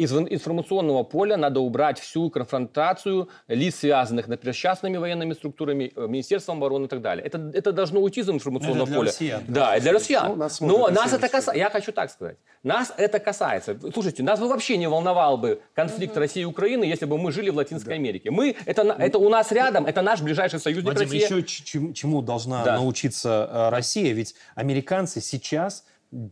[0.00, 6.06] из информационного поля надо убрать всю конфронтацию лиц, связанных, например, с частными военными структурами, э,
[6.06, 7.24] Министерством обороны и так далее.
[7.26, 9.08] Это, это должно уйти из информационного это для поля.
[9.10, 10.28] Россиян, да, и для россиян.
[10.28, 13.78] Ну, нас Но нас это касается, я хочу так сказать, нас это касается.
[13.92, 16.20] Слушайте, нас бы вообще не волновал бы конфликт угу.
[16.20, 17.96] России и Украины, если бы мы жили в Латинской да.
[17.96, 18.30] Америке.
[18.30, 21.36] Мы, это, это у нас рядом, это наш ближайший союзник Вадим, Россия.
[21.36, 22.76] еще чему должна да.
[22.76, 24.14] научиться э, Россия?
[24.14, 25.84] Ведь американцы сейчас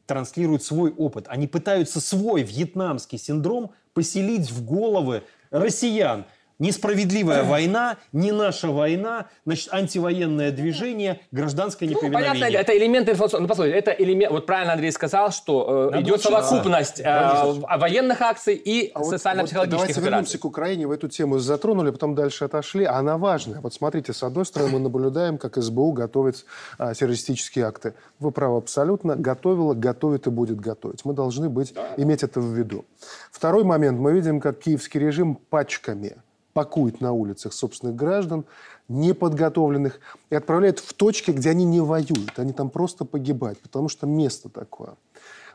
[0.07, 1.27] транслируют свой опыт.
[1.29, 6.27] Они пытаются свой вьетнамский синдром поселить в головы россиян.
[6.59, 12.33] Несправедливая война, не наша война, значит, антивоенное движение, гражданское неповиновение.
[12.33, 13.42] Ну, понятно, это элемент информационного...
[13.42, 14.33] Ну, посмотрите, это элемент...
[14.33, 17.42] Вот правильно Андрей сказал, что э, идет совокупность э,
[17.79, 20.88] военных акций и а социально-психологических вот Давайте вернемся к Украине.
[20.88, 22.85] Вы эту тему затронули, потом дальше отошли.
[22.85, 23.61] Она важная.
[23.61, 26.44] Вот смотрите, с одной стороны, мы наблюдаем, как СБУ готовит
[26.77, 27.94] а, террористические акты.
[28.18, 29.14] Вы правы абсолютно.
[29.14, 31.05] Готовила, готовит и будет готовить.
[31.05, 31.87] Мы должны быть, да.
[31.97, 32.85] иметь это в виду.
[33.31, 34.01] Второй момент.
[34.01, 36.16] Мы видим, как киевский режим пачками
[36.59, 38.44] пакует на улицах собственных граждан,
[38.88, 42.37] неподготовленных, и отправляет в точки, где они не воюют.
[42.37, 44.94] Они там просто погибают, потому что место такое.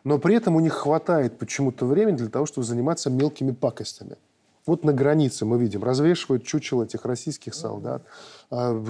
[0.05, 4.15] Но при этом у них хватает почему-то времени для того, чтобы заниматься мелкими пакостями.
[4.65, 8.03] Вот на границе мы видим, развешивают чучело этих российских солдат,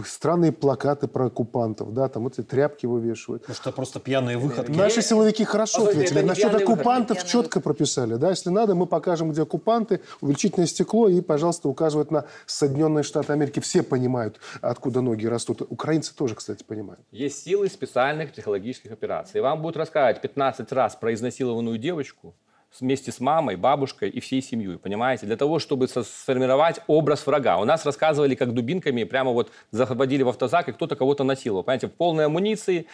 [0.06, 3.48] странные плакаты про оккупантов, да, там эти тряпки вывешивают.
[3.48, 4.72] Может, это просто пьяные выходки?
[4.72, 6.22] Наши силовики хорошо ответили.
[6.22, 8.16] Насчет оккупантов выходки, четко прописали.
[8.16, 13.34] Да, если надо, мы покажем, где оккупанты, увеличительное стекло и, пожалуйста, указывают на Соединенные Штаты
[13.34, 13.60] Америки.
[13.60, 15.62] Все понимают, откуда ноги растут.
[15.70, 17.02] Украинцы тоже, кстати, понимают.
[17.12, 19.42] Есть силы специальных психологических операций.
[19.42, 22.36] Вам будут рассказывать 15 раз про изнасилованную девочку,
[22.80, 25.26] вместе с мамой, бабушкой и всей семьей, понимаете?
[25.26, 27.58] Для того, чтобы сформировать образ врага.
[27.58, 31.64] У нас рассказывали, как дубинками прямо вот заходили в автозак, и кто-то кого-то насиловал.
[31.64, 32.88] Понимаете, в полной амуниции,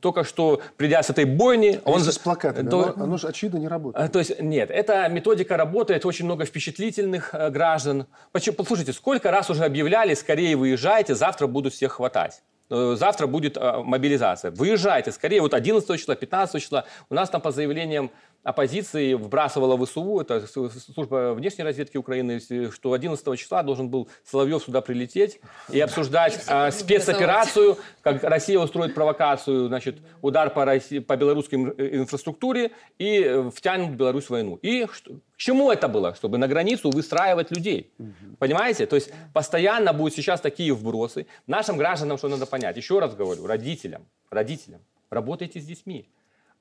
[0.00, 1.80] только что придя с этой бойни...
[1.84, 4.04] А он с плакатами, то, оно, оно же очевидно не работает.
[4.04, 8.06] А, то есть, нет, эта методика работает, очень много впечатлительных э, граждан.
[8.32, 12.42] Почему, послушайте, сколько раз уже объявляли, скорее выезжайте, завтра будут всех хватать.
[12.70, 14.50] Э, завтра будет э, мобилизация.
[14.50, 16.84] Выезжайте скорее, вот 11 числа, 15 числа.
[17.10, 18.10] У нас там по заявлениям
[18.44, 24.82] оппозиции вбрасывала ВСУ, это служба внешней разведки Украины, что 11 числа должен был Соловьев сюда
[24.82, 31.58] прилететь и обсуждать э, спецоперацию, как Россия устроит провокацию, значит, удар по, России, по белорусской
[31.58, 34.56] инфраструктуре и э, втянут Беларусь в войну.
[34.60, 36.14] И что, к чему это было?
[36.14, 37.92] Чтобы на границу выстраивать людей.
[37.98, 38.36] Угу.
[38.38, 38.86] Понимаете?
[38.86, 41.26] То есть постоянно будут сейчас такие вбросы.
[41.46, 42.76] Нашим гражданам что надо понять?
[42.76, 46.06] Еще раз говорю, родителям, родителям, работайте с детьми.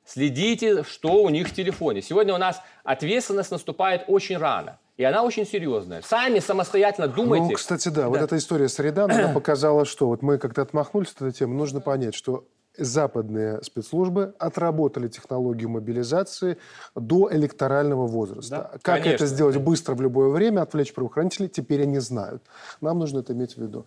[0.05, 2.01] Следите, что у них в телефоне.
[2.01, 4.79] Сегодня у нас ответственность наступает очень рано.
[4.97, 6.01] И она очень серьезная.
[6.03, 7.47] Сами самостоятельно думайте.
[7.47, 8.09] Ну, кстати, да, да.
[8.09, 11.55] вот эта история с Редан, она показала, что вот мы как-то отмахнулись от этой темы.
[11.55, 12.45] Нужно понять, что
[12.77, 16.57] западные спецслужбы отработали технологию мобилизации
[16.95, 18.69] до электорального возраста.
[18.71, 19.09] Да, как конечно.
[19.11, 22.43] это сделать быстро в любое время, отвлечь правоохранителей, теперь они знают.
[22.81, 23.85] Нам нужно это иметь в виду.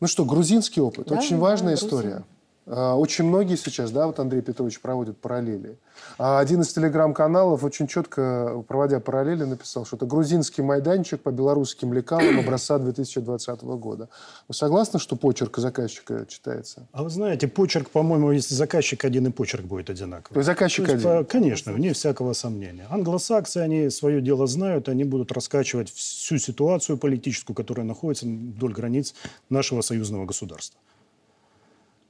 [0.00, 1.08] Ну что, грузинский опыт.
[1.08, 2.08] Да, Очень важная да, история.
[2.08, 2.24] Грузин.
[2.66, 5.78] А, очень многие сейчас, да, вот Андрей Петрович проводит параллели.
[6.18, 11.92] А один из телеграм-каналов очень четко, проводя параллели, написал, что это грузинский майданчик по белорусским
[11.92, 14.08] лекалам образца 2020 года.
[14.48, 16.86] Вы согласны, что почерк заказчика читается?
[16.92, 20.34] А вы знаете, почерк, по-моему, если заказчик один, и почерк будет одинаковый.
[20.34, 21.24] То есть заказчик То есть, один?
[21.26, 22.86] Конечно, вне всякого сомнения.
[22.90, 29.14] Англосаксы, они свое дело знают, они будут раскачивать всю ситуацию политическую, которая находится вдоль границ
[29.50, 30.80] нашего союзного государства.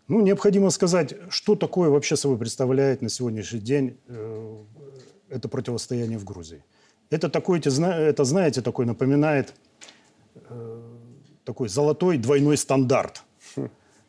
[0.07, 4.57] Ну, необходимо сказать, что такое вообще собой представляет на сегодняшний день э,
[5.31, 6.63] это противостояние в Грузии.
[7.09, 9.55] Это такой, это, знаете, такой напоминает
[10.35, 10.83] э,
[11.45, 13.23] такой золотой двойной стандарт,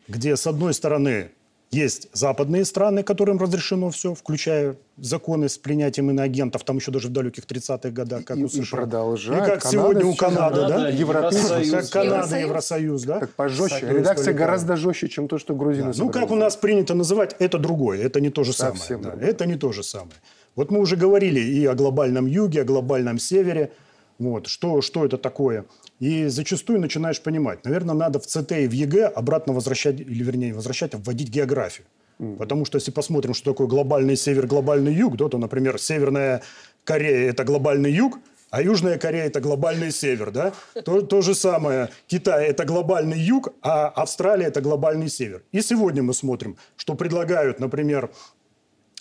[0.09, 1.31] где с одной стороны
[1.75, 7.11] есть западные страны, которым разрешено все, включая законы с принятием иноагентов, там еще даже в
[7.11, 8.61] далеких 30-х годах, как и, у США.
[8.61, 9.35] И продолжать.
[9.35, 10.89] И как Канада, сегодня у Канады, Канада, да?
[10.89, 13.19] Европейский, как Канада, Евросоюз, Евросоюз да?
[13.19, 13.79] Так пожестче.
[13.79, 16.03] Союз Редакция гораздо жестче, чем то, что грузины да.
[16.03, 18.97] Ну, как у нас принято называть, это другое, это не то же самое.
[18.97, 19.13] Да.
[19.19, 20.15] Это не то же самое.
[20.55, 23.71] Вот мы уже говорили и о глобальном юге, о глобальном севере.
[24.17, 25.65] Вот, что, что это такое?
[25.99, 30.53] И зачастую начинаешь понимать, наверное, надо в ЦТ и в ЕГЭ обратно возвращать, или вернее
[30.53, 31.87] возвращать, а вводить географию.
[32.19, 32.37] Mm.
[32.37, 36.41] Потому что если посмотрим, что такое глобальный север, глобальный юг, да, то, например, Северная
[36.83, 40.53] Корея– это глобальный юг, а Южная Корея– это глобальный север, да?
[40.83, 41.89] То, то же самое.
[42.07, 45.43] Китай– это глобальный юг, а Австралия– это глобальный север.
[45.53, 48.11] И сегодня мы смотрим, что предлагают, например,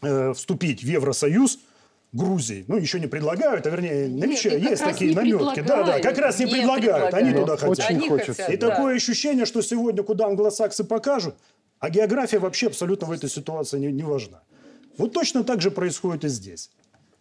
[0.02, 1.58] э, вступить в Евросоюз–
[2.14, 2.64] Грузии.
[2.68, 4.62] Ну, еще не предлагают, а вернее, намечают.
[4.62, 5.60] Есть такие наметки.
[5.62, 7.10] Да, да, как раз не, не предлагают.
[7.10, 7.14] предлагают.
[7.14, 7.90] Они туда хотят.
[7.90, 8.52] Очень хочется.
[8.52, 8.70] И да.
[8.70, 11.34] такое ощущение, что сегодня, куда англосаксы покажут,
[11.80, 14.42] а география вообще абсолютно в этой ситуации не, не важна.
[14.96, 16.70] Вот точно так же происходит и здесь.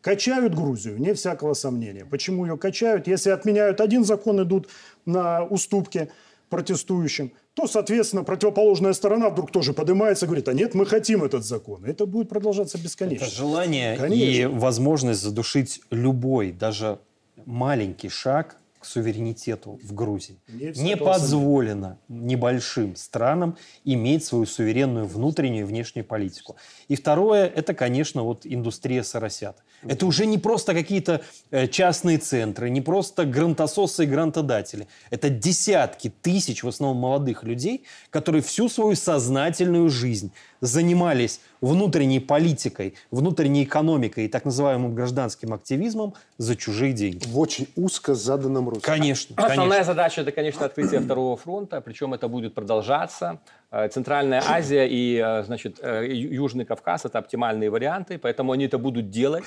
[0.02, 2.06] Качают Грузию, не всякого сомнения.
[2.06, 3.08] Почему ее качают?
[3.08, 4.70] Если отменяют один закон, идут
[5.06, 6.12] на уступки
[6.50, 11.46] протестующим, то, соответственно, противоположная сторона вдруг тоже поднимается и говорит, а нет, мы хотим этот
[11.46, 11.86] закон.
[11.86, 13.26] Это будет продолжаться бесконечно.
[13.26, 14.24] Это желание Конечно.
[14.24, 17.00] и возможность задушить любой, даже
[17.46, 20.42] маленький шаг к суверенитету в Грузии.
[20.50, 26.58] Не, не позволено небольшим странам иметь свою суверенную внутреннюю и внешнюю политику.
[26.90, 29.64] И второе, это, конечно, вот индустрия соросят.
[29.88, 34.88] Это уже не просто какие-то э, частные центры, не просто грантососы и грантодатели.
[35.12, 42.96] Это десятки тысяч, в основном молодых людей, которые всю свою сознательную жизнь занимались внутренней политикой,
[43.12, 47.26] внутренней экономикой и так называемым гражданским активизмом за чужие деньги.
[47.28, 48.82] В очень узко заданном русле.
[48.82, 49.36] Конечно.
[49.36, 49.94] Основная конечно.
[49.94, 53.42] задача это, конечно, открытие второго фронта, причем это будет продолжаться.
[53.72, 59.10] Э, Центральная Азия и, э, значит, Южный Кавказ это оптимальные варианты, поэтому они это будут
[59.10, 59.46] делать.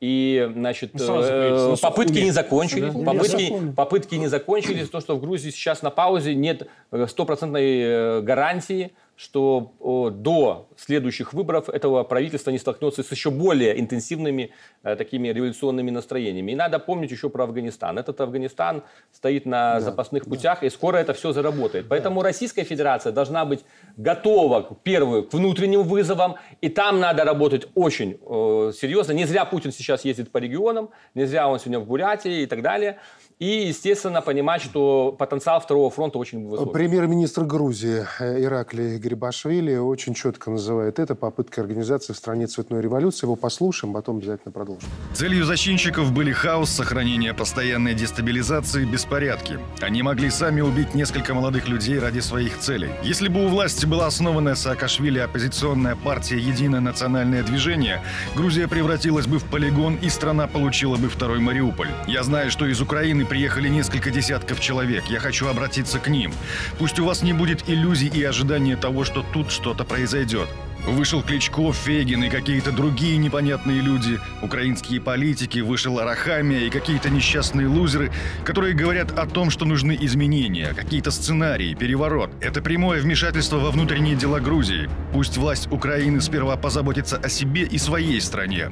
[0.00, 2.92] И, значит, ну, э, попытки не закончились.
[2.94, 3.12] Да?
[3.12, 4.88] Попытки, попытки не закончились.
[4.88, 6.68] То, что в Грузии сейчас на паузе, нет
[7.08, 9.72] стопроцентной гарантии, что
[10.16, 14.50] до следующих выборов этого правительства не столкнется с еще более интенсивными
[14.82, 16.52] э, такими революционными настроениями.
[16.52, 17.98] И надо помнить еще про Афганистан.
[17.98, 20.66] Этот Афганистан стоит на да, запасных путях, да.
[20.66, 21.86] и скоро это все заработает.
[21.88, 22.28] Поэтому да.
[22.28, 23.64] Российская Федерация должна быть
[23.96, 29.12] готова, к, первую, к внутренним вызовам, и там надо работать очень э, серьезно.
[29.12, 32.62] Не зря Путин сейчас ездит по регионам, не зря он сегодня в Бурятии и так
[32.62, 32.98] далее.
[33.40, 36.72] И, естественно, понимать, что потенциал Второго фронта очень высокий.
[36.72, 43.26] Премьер-министр Грузии э, Ираклий Грибашвили очень четко называет это попыткой организации в стране цветной революции.
[43.26, 44.88] Его послушаем, потом обязательно продолжим.
[45.14, 49.58] Целью зачинщиков были хаос, сохранение постоянной дестабилизации, беспорядки.
[49.80, 52.90] Они могли сами убить несколько молодых людей ради своих целей.
[53.02, 58.00] Если бы у власти была основанная Саакашвили оппозиционная партия «Единое национальное движение»,
[58.36, 61.88] Грузия превратилась бы в полигон и страна получила бы второй Мариуполь.
[62.06, 65.04] Я знаю, что из Украины приехали несколько десятков человек.
[65.08, 66.32] Я хочу обратиться к ним.
[66.78, 70.48] Пусть у вас не будет иллюзий и ожидания того, что тут что-то произойдет.
[70.86, 77.68] Вышел Кличко, Фегин и какие-то другие непонятные люди, украинские политики, вышел Арахамия и какие-то несчастные
[77.68, 78.12] лузеры,
[78.44, 82.30] которые говорят о том, что нужны изменения, какие-то сценарии, переворот.
[82.42, 84.90] Это прямое вмешательство во внутренние дела Грузии.
[85.12, 88.70] Пусть власть Украины сперва позаботится о себе и своей стране.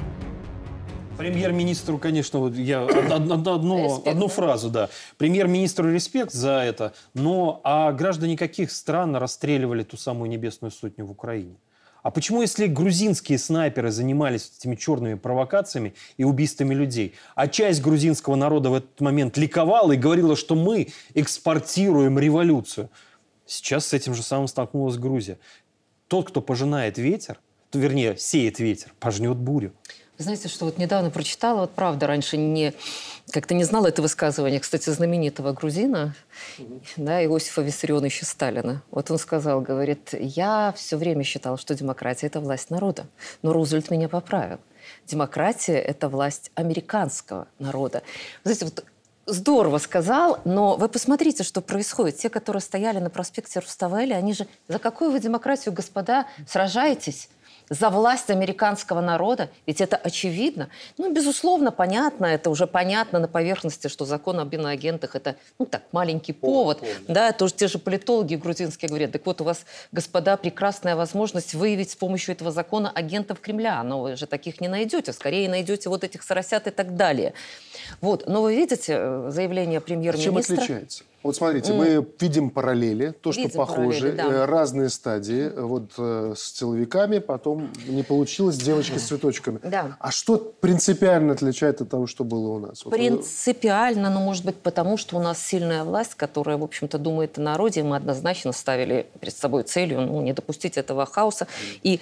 [1.23, 4.89] Премьер-министру, конечно, вот я одну, одну, одну фразу, да.
[5.19, 11.13] Премьер-министру респект за это, но а граждане каких стран расстреливали ту самую небесную сотню в
[11.13, 11.55] Украине?
[12.03, 18.35] А почему, если грузинские снайперы занимались этими черными провокациями и убийствами людей, а часть грузинского
[18.35, 22.91] народа в этот момент ликовала и говорила, что мы экспортируем революцию?
[23.47, 25.39] Сейчас с этим же самым столкнулась Грузия.
[26.09, 27.39] Тот, кто пожинает ветер,
[27.71, 29.73] то, вернее, сеет ветер, пожнет бурю.
[30.19, 32.75] Знаете, что вот недавно прочитала, вот правда, раньше не,
[33.31, 36.15] как-то не знала это высказывание, кстати, знаменитого грузина,
[36.97, 38.83] да, Иосифа Виссарионовича Сталина.
[38.91, 43.07] Вот он сказал, говорит, я все время считал, что демократия– это власть народа,
[43.41, 44.59] но Рузвельт меня поправил.
[45.07, 48.03] Демократия– это власть американского народа.
[48.45, 48.85] Вы знаете, вот
[49.27, 52.19] здорово сказал, но вы посмотрите, что происходит.
[52.19, 57.29] Те, которые стояли на проспекте Руставели, они же за какую вы демократию, господа, сражаетесь?
[57.73, 60.69] За власть американского народа, ведь это очевидно.
[60.99, 65.83] Ну, безусловно, понятно, это уже понятно на поверхности, что закон об иноагентах– это, ну, так,
[65.93, 66.81] маленький повод.
[66.81, 67.15] повод да.
[67.15, 71.91] да, тоже те же политологи грузинские говорят, так вот у вас, господа, прекрасная возможность выявить
[71.91, 76.05] с помощью этого закона агентов Кремля, но вы же таких не найдете, скорее найдете вот
[76.05, 77.33] этих соросят и так далее.
[78.03, 80.55] Вот, но вы видите э, заявление премьер-министра?
[80.55, 81.05] А чем отличается?
[81.23, 81.77] Вот смотрите, mm.
[81.77, 84.25] мы видим параллели, то, что видим похоже, да.
[84.25, 85.51] Э, разные стадии.
[85.57, 89.61] Вот э, с целовиками, потом не получилось девочки с цветочками.
[89.63, 89.97] Да.
[90.01, 92.83] А что принципиально отличает от того, что было у нас?
[92.83, 97.41] Принципиально, ну, может быть, потому что у нас сильная власть, которая, в общем-то, думает о
[97.41, 97.83] народе.
[97.83, 101.47] Мы однозначно ставили перед собой целью ну, не допустить этого хаоса.
[101.83, 102.01] И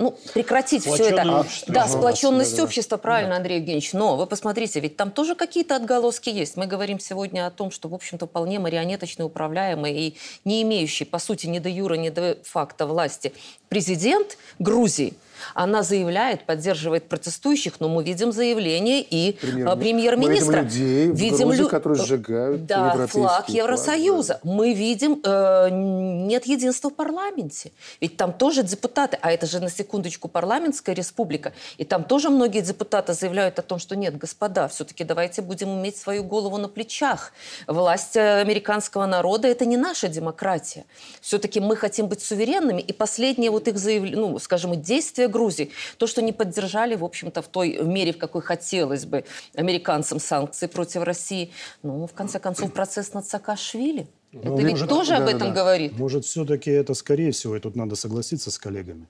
[0.00, 1.40] ну, прекратить все это.
[1.40, 1.74] Общество.
[1.74, 3.36] Да, сплоченность да, общества, правильно, да.
[3.36, 3.92] Андрей Евгеньевич.
[3.92, 6.56] Но вы посмотрите, ведь там тоже какие-то отголоски есть.
[6.56, 11.18] Мы говорим сегодня о том, что, в общем-то, вполне марионеточно управляемый и не имеющий, по
[11.18, 13.34] сути, ни до юра, ни до факта власти
[13.70, 15.14] президент Грузии–
[15.54, 19.76] она заявляет, поддерживает протестующих, но мы видим заявление и Премьер...
[19.76, 20.62] премьер-министра.
[20.62, 21.68] Мы видим людей видим Грузии, лю...
[21.68, 24.34] которые сжигают да, флаг Евросоюза.
[24.34, 24.50] Флаг, да.
[24.50, 27.72] Мы видим, э, нет единства в парламенте.
[28.00, 32.60] Ведь там тоже депутаты, а это же на секундочку парламентская республика, и там тоже многие
[32.60, 37.32] депутаты заявляют о том, что нет, господа, все-таки давайте будем иметь свою голову на плечах.
[37.66, 40.84] Власть э, американского народа– это не наша демократия.
[41.20, 45.70] Все-таки мы хотим быть суверенными, и последние вот их заявления, ну, скажем, действия Грузии.
[45.98, 50.66] То, что не поддержали, в общем-то, в той мере, в какой хотелось бы американцам санкции
[50.66, 51.50] против России.
[51.82, 54.06] Ну, в конце концов, процесс над Саакашвили.
[54.32, 55.54] Ну, это ведь тоже да, об этом да.
[55.54, 55.98] говорит.
[55.98, 59.08] Может, все-таки это, скорее всего, и тут надо согласиться с коллегами,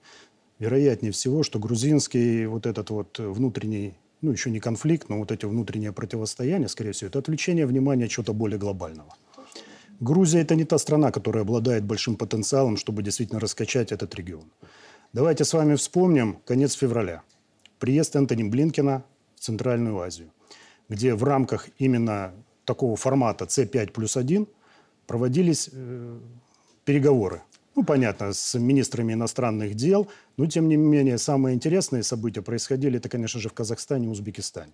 [0.59, 5.45] вероятнее всего, что грузинский вот этот вот внутренний, ну, еще не конфликт, но вот эти
[5.45, 9.15] внутренние противостояния, скорее всего, это отвлечение внимания чего-то более глобального.
[10.01, 14.51] Грузия– это не та страна, которая обладает большим потенциалом, чтобы действительно раскачать этот регион.
[15.13, 17.23] Давайте с вами вспомним конец февраля.
[17.79, 19.05] Приезд Энтони Блинкина
[19.37, 20.31] в Центральную Азию,
[20.89, 22.33] где в рамках именно
[22.65, 24.47] такого формата C5 плюс 1
[25.07, 26.19] проводились э,
[26.85, 27.43] переговоры.
[27.77, 33.09] Ну, понятно, с министрами иностранных дел, но, тем не менее, самые интересные события происходили, это,
[33.09, 34.73] конечно же, в Казахстане и Узбекистане.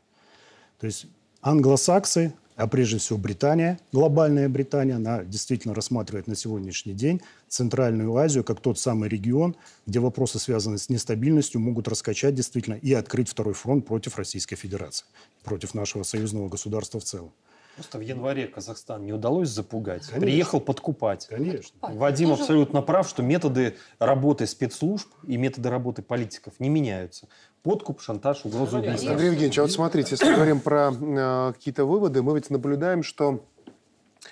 [0.79, 1.07] То есть
[1.41, 8.45] англосаксы а прежде всего Британия, глобальная Британия, она действительно рассматривает на сегодняшний день Центральную Азию
[8.45, 9.55] как тот самый регион,
[9.87, 15.07] где вопросы, связанные с нестабильностью, могут раскачать действительно и открыть второй фронт против Российской Федерации,
[15.45, 17.33] против нашего союзного государства в целом.
[17.77, 20.07] Просто в январе Казахстан не удалось запугать.
[20.07, 20.21] Конечно.
[20.21, 21.27] Приехал подкупать.
[21.27, 21.77] Конечно.
[21.83, 27.29] Вадим абсолютно прав, что методы работы спецслужб и методы работы политиков не меняются.
[27.67, 29.11] Подкуп, шантаж, угроза убийства.
[29.11, 33.41] Андрей Евгеньевич, а вот смотрите, если говорим про э, какие-то выводы, мы ведь наблюдаем, что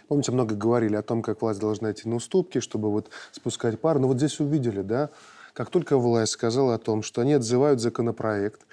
[0.09, 3.99] Помните, много говорили о том, как власть должна идти на уступки, чтобы вот спускать пар.
[3.99, 5.11] Но вот здесь увидели, да,
[5.53, 8.66] как только власть сказала о том, что они отзывают законопроект,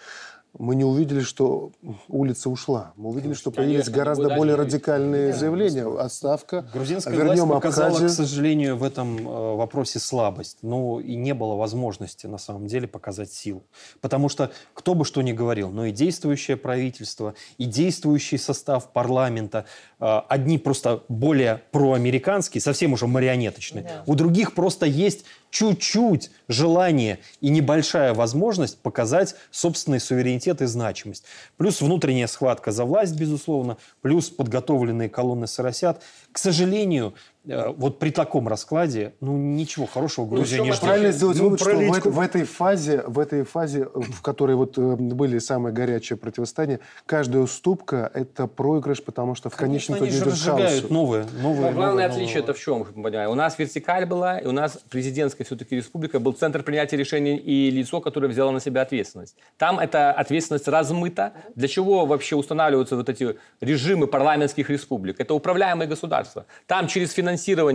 [0.58, 1.72] мы не увидели, что
[2.10, 2.94] улица ушла.
[2.98, 5.88] Мы увидели, что появились гораздо более радикальные заявления.
[5.88, 8.10] Отставка, Грузинская вернем власть показала, Абхазию.
[8.10, 10.58] к сожалению, в этом э, вопросе слабость.
[10.62, 13.64] Ну, и не было возможности, на самом деле, показать силу.
[14.02, 19.66] Потому что, кто бы что ни говорил, но и действующее правительство, и действующий состав парламента,
[20.00, 27.50] э, одни просто более проамериканские, совсем уже марионеточные, у других просто есть чуть-чуть желание и
[27.50, 31.26] небольшая возможность показать собственный суверенитет и значимость.
[31.58, 36.02] Плюс внутренняя схватка за власть, безусловно, плюс подготовленные колонны соросят.
[36.32, 37.14] К сожалению,
[37.44, 40.82] вот при таком раскладе, ну, ничего хорошего Грузия не ждет.
[40.82, 44.78] Правильно сделать Ну, вывод, что в, в этой фазе, в этой фазе, в которой вот
[44.78, 50.38] э, были самые горячие противостояния, каждая уступка– это проигрыш, потому что в конечном итоге идет
[50.38, 50.94] хаосу.
[50.94, 52.44] новые, новые, Но главное новые, отличие новые.
[52.44, 53.26] это в чем, понимали?
[53.26, 57.72] У нас вертикаль была, и у нас президентская все-таки республика был центр принятия решений и
[57.72, 59.36] лицо, которое взяло на себя ответственность.
[59.58, 61.34] Там эта ответственность размыта.
[61.56, 65.20] Для чего вообще устанавливаются вот эти режимы парламентских республик?
[65.20, 66.46] Это управляемые государства.
[66.68, 67.31] Там через финансирование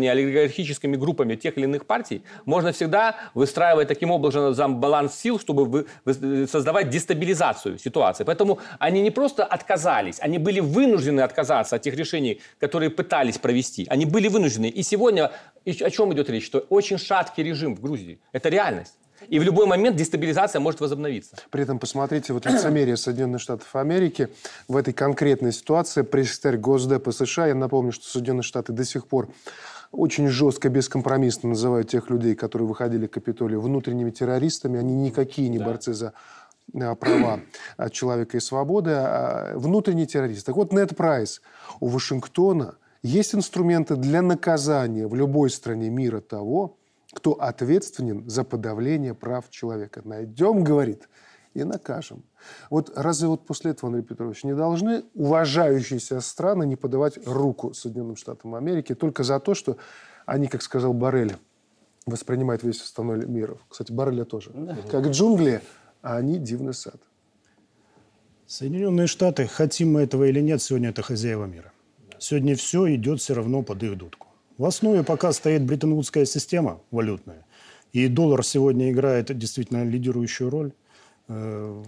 [0.07, 6.91] олигархическими группами тех или иных партий можно всегда выстраивать таким образом баланс сил, чтобы создавать
[6.91, 8.25] дестабилизацию ситуации.
[8.25, 13.87] Поэтому они не просто отказались, они были вынуждены отказаться от тех решений, которые пытались провести.
[13.89, 14.67] Они были вынуждены.
[14.69, 15.31] И сегодня
[15.65, 16.47] о чем идет речь?
[16.47, 18.21] Что очень шаткий режим в Грузии.
[18.33, 18.95] Это реальность.
[19.29, 21.37] И в любой момент дестабилизация может возобновиться.
[21.51, 24.29] При этом посмотрите, вот лицемерие Соединенных Штатов Америки
[24.69, 26.03] в этой конкретной ситуации.
[26.03, 29.29] Пресс-секретарь Госдепа США, я напомню, что Соединенные Штаты до сих пор
[29.93, 34.79] очень жестко, бескомпромиссно называют тех людей, которые выходили к Капитолию, внутренними террористами.
[34.79, 36.13] Они никакие не борцы за
[36.75, 37.41] а, права
[37.77, 40.47] а, человека и свободы, а внутренний террорист.
[40.47, 41.41] Так вот, Нед Прайс
[41.81, 46.77] у Вашингтона есть инструменты для наказания в любой стране мира того,
[47.17, 50.03] кто ответственен за подавление прав человека.
[50.05, 51.09] Найдем, говорит,
[51.55, 52.23] и накажем.
[52.69, 58.17] Вот разве вот после этого, Андрей Петрович, не должны уважающиеся страны не подавать руку Соединенным
[58.17, 59.79] Штатам Америки только за то, что
[60.27, 61.37] они, как сказал Барель,
[62.05, 63.57] воспринимают весь остальной мир.
[63.71, 64.53] Кстати, Барреля тоже.
[64.91, 65.63] Как джунгли,
[66.03, 67.01] а они дивный сад.
[68.47, 71.73] Соединенные Штаты, хотим мы этого или нет, сегодня это хозяева мира.
[72.19, 74.26] Сегодня все идет все равно под их дудку.
[74.59, 77.45] В основе пока стоит бреттон-вудская система валютная.
[77.93, 80.73] И доллар сегодня играет действительно лидирующую роль
[81.29, 81.83] э,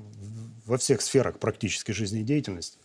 [0.66, 2.78] во всех сферах практической жизнедеятельности.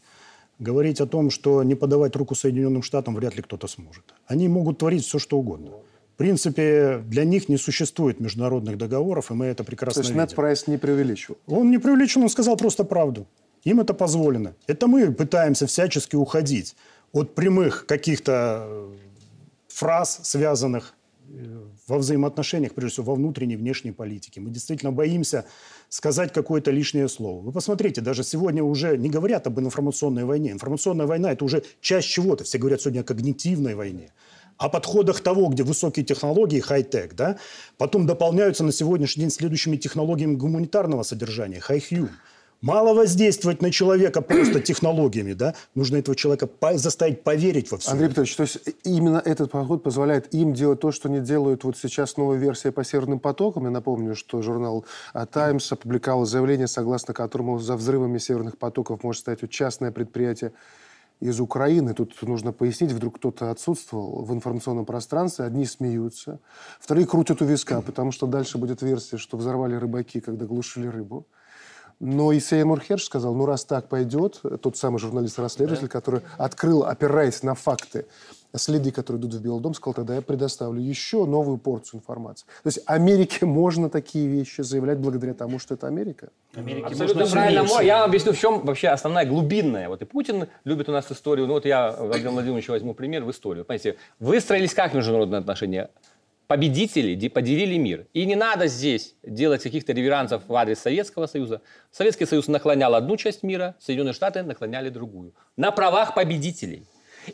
[0.59, 4.13] Говорить о том, что не подавать руку Соединенным Штатам вряд ли кто-то сможет.
[4.27, 5.71] Они могут творить все, что угодно.
[6.13, 10.27] В принципе, для них не существует международных договоров, и мы это То прекрасно есть видим.
[10.35, 11.37] Прайс не преувеличивал.
[11.47, 13.25] Он не преувеличен, он сказал просто правду.
[13.63, 14.53] Им это позволено.
[14.67, 16.75] Это мы пытаемся всячески уходить
[17.13, 18.93] от прямых каких-то э,
[19.73, 20.93] фраз, связанных
[21.27, 24.39] э, во взаимоотношениях, прежде всего, во внутренней и внешней политике.
[24.41, 25.45] Мы действительно боимся
[25.89, 27.41] сказать какое-то лишнее слово.
[27.41, 30.51] Вы посмотрите, даже сегодня уже не говорят об информационной войне.
[30.51, 32.43] Информационная война– это уже часть чего-то.
[32.43, 34.11] Все говорят сегодня о когнитивной войне.
[34.57, 37.37] О подходах того, где высокие технологии, хай-тек, да,
[37.77, 42.09] потом дополняются на сегодняшний день следующими технологиями гуманитарного содержания, хай-хью.
[42.63, 47.91] Мало воздействовать на человека просто технологиями, да, нужно этого человека по- заставить поверить во все.
[47.91, 51.77] Андрей Петрович, то есть именно этот подход позволяет им делать то, что не делают вот
[51.77, 53.65] сейчас новая версия по северным потокам.
[53.65, 59.27] Я напомню, что журнал а, «Таймс» опубликовал заявление, согласно которому за взрывами северных потоков может
[59.27, 60.53] вот частное предприятие
[61.19, 61.93] из Украины.
[61.93, 65.43] Тут нужно пояснить, вдруг кто-то отсутствовал в информационном пространстве.
[65.43, 66.39] Одни смеются,
[66.79, 71.27] вторые крутят у виска, потому что дальше будет версия, что взорвали рыбаки, когда глушили рыбу.
[71.99, 77.43] Но и Сеймур Херш сказал, ну раз так пойдет, тот самый журналист-расследователь, который открыл, опираясь
[77.43, 78.05] на факты,
[78.55, 82.45] следы, которые идут в Белый дом, сказал, тогда я предоставлю еще новую порцию информации.
[82.63, 86.29] То есть Америке можно такие вещи заявлять благодаря тому, что это Америка.
[86.55, 87.59] Америке Абсолютно можно правильно.
[87.61, 87.83] меньше.
[87.83, 89.89] Я вам объясню, в чем вообще основная глубинная.
[89.89, 91.47] Вот и Путин любит у нас историю.
[91.47, 93.65] Ну вот я, Владимир Владимирович, возьму пример в историю.
[93.65, 95.89] Понимаете, выстроились как международные отношения?
[96.53, 98.05] Победители де- поделили мир.
[98.13, 101.63] И не надо здесь делать каких-то реверансов в адрес Советского Союза.
[101.89, 105.33] Советский Союз наклонял одну часть мира, Соединенные Штаты наклоняли другую.
[105.57, 106.85] На правах победителей.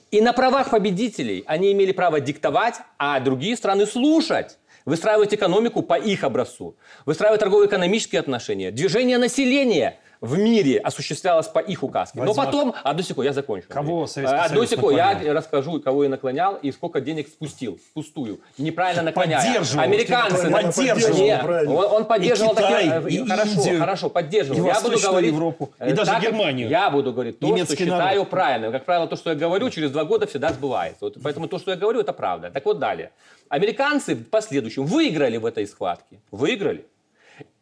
[0.10, 4.58] И на правах победителей они имели право диктовать, а другие страны слушать.
[4.86, 6.78] Выстраивать экономику по их образцу.
[7.06, 8.72] Выстраивать торгово-экономические отношения.
[8.72, 12.20] Движение населения в мире осуществлялось по их указке.
[12.20, 12.46] Но Возьмах.
[12.48, 13.68] потом, одну секунду, я закончу.
[13.70, 14.06] Кого.
[14.06, 15.34] Советский А, Одну Союз секунду, я наклонял?
[15.36, 18.40] расскажу, кого я наклонял и сколько денег спустил, впустую.
[18.58, 19.42] Неправильно наклоняя.
[19.42, 19.84] Поддерживал.
[19.84, 20.52] Американцы.
[20.52, 21.74] Поддерживал, Нет, правильно.
[21.74, 24.60] он, он поддерживал И Китай, такие- и хорошо, Индию, хорошо, поддерживал.
[24.62, 26.70] и я буду говорить, Европу, и э, даже так, Германию.
[26.70, 28.30] Я буду говорить то, Немецкий что считаю народ.
[28.30, 28.72] правильным.
[28.74, 31.06] Как правило, то, что я говорю, через два года всегда сбывается.
[31.06, 32.52] Вот поэтому то, что я говорю, это правда.
[32.52, 33.12] Так вот далее.
[33.48, 36.20] Американцы в последующем выиграли в этой схватке.
[36.30, 36.86] Выиграли.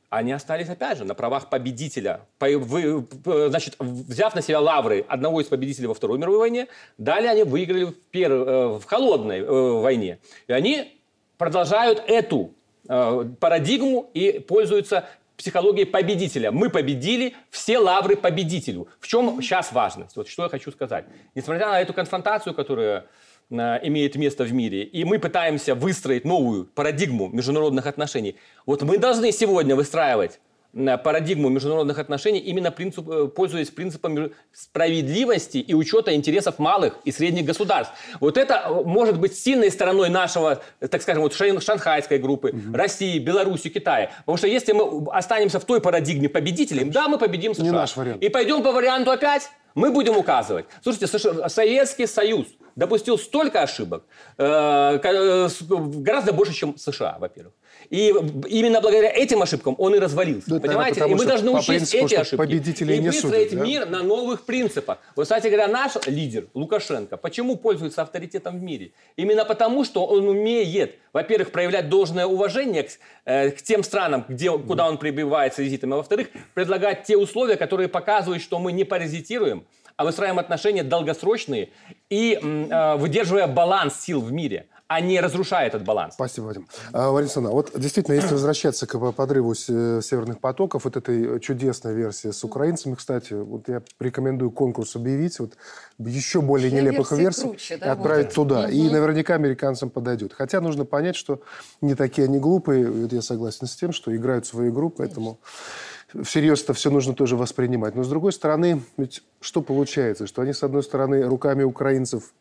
[0.10, 2.22] Они остались, опять же, на правах победителя.
[2.40, 7.86] Значит, взяв на себя лавры одного из победителей во Второй мировой войне, далее они выиграли
[7.86, 8.32] в, пер...
[8.32, 10.20] Э, в холодной э, войне.
[10.48, 11.02] И они
[11.38, 12.54] продолжают эту
[12.88, 16.52] э, парадигму и пользуются психологией победителя.
[16.52, 18.88] Мы победили, все лавры победителю.
[19.00, 20.16] В чем сейчас важность?
[20.16, 21.06] Вот что я хочу сказать.
[21.36, 23.06] Несмотря на эту конфронтацию, которая
[23.50, 28.36] имеет место в мире, и мы пытаемся выстроить новую парадигму международных отношений.
[28.66, 30.40] Вот мы должны сегодня выстраивать
[30.74, 37.12] э, парадигму международных отношений, именно принцип, э, пользуясь принципом справедливости и учета интересов малых и
[37.14, 37.94] средних государств.
[38.20, 42.76] Вот это может быть сильной стороной нашего, так скажем, вот шанхайской группы, угу.
[42.76, 44.12] России, Беларуси, Китая.
[44.20, 47.64] Потому что если мы останемся в той парадигме победителей, да, мы победим США.
[47.64, 48.22] Не наш вариант.
[48.22, 50.66] И пойдем по варианту опять, мы будем указывать.
[50.84, 51.08] Слушайте,
[51.48, 54.04] Советский Союз допустил столько ошибок,
[54.38, 57.54] э, э, гораздо больше, чем США, во-первых.
[57.90, 58.14] И
[58.50, 60.50] именно благодаря этим ошибкам он и развалился.
[60.50, 61.00] Да, понимаете?
[61.02, 62.84] Наверное, и мы должны учесть принципу, эти ошибки.
[62.84, 63.66] И не выстроить судят, да?
[63.66, 65.00] мир на новых принципах.
[65.16, 68.92] Вот, кстати говоря, наш лидер Лукашенко, почему пользуется авторитетом в мире?
[69.16, 72.90] Именно потому, что он умеет, во-первых, проявлять должное уважение к,
[73.26, 77.56] э, к тем странам, где, куда он прибывает с визитами, а во-вторых, предлагать те условия,
[77.56, 79.66] которые показывают, что мы не паразитируем,
[79.98, 81.70] а выстраиваем отношения долгосрочные
[82.10, 86.14] и э, выдерживая баланс сил в мире а не разрушая этот баланс.
[86.14, 86.68] Спасибо, Вадим.
[86.94, 92.44] А, Валентина, вот действительно, если возвращаться к подрыву северных потоков, вот этой чудесной версии с
[92.44, 95.58] украинцами, кстати, вот я рекомендую конкурс объявить, вот
[96.00, 98.36] еще более Все нелепых версий круче, да, отправить будет?
[98.36, 98.60] туда.
[98.62, 98.70] Угу.
[98.70, 100.34] И наверняка американцам подойдет.
[100.34, 101.42] Хотя нужно понять, что
[101.82, 105.36] не такие они глупые, вот я согласен с тем, что играют свою игру, поэтому...
[105.36, 105.88] Конечно
[106.24, 107.96] всерьез это все нужно тоже воспринимать.
[107.96, 110.28] Но с другой стороны, ведь что получается?
[110.28, 112.34] Что они, с одной стороны, руками украинцев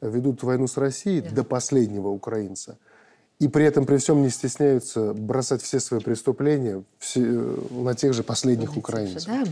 [0.00, 1.30] ведут войну с Россией да.
[1.30, 2.78] до последнего украинца–
[3.40, 8.12] и при этом при всем не стесняются бросать все свои преступления все, э, на тех
[8.12, 9.26] же последних украинцев.
[9.26, 9.44] Да,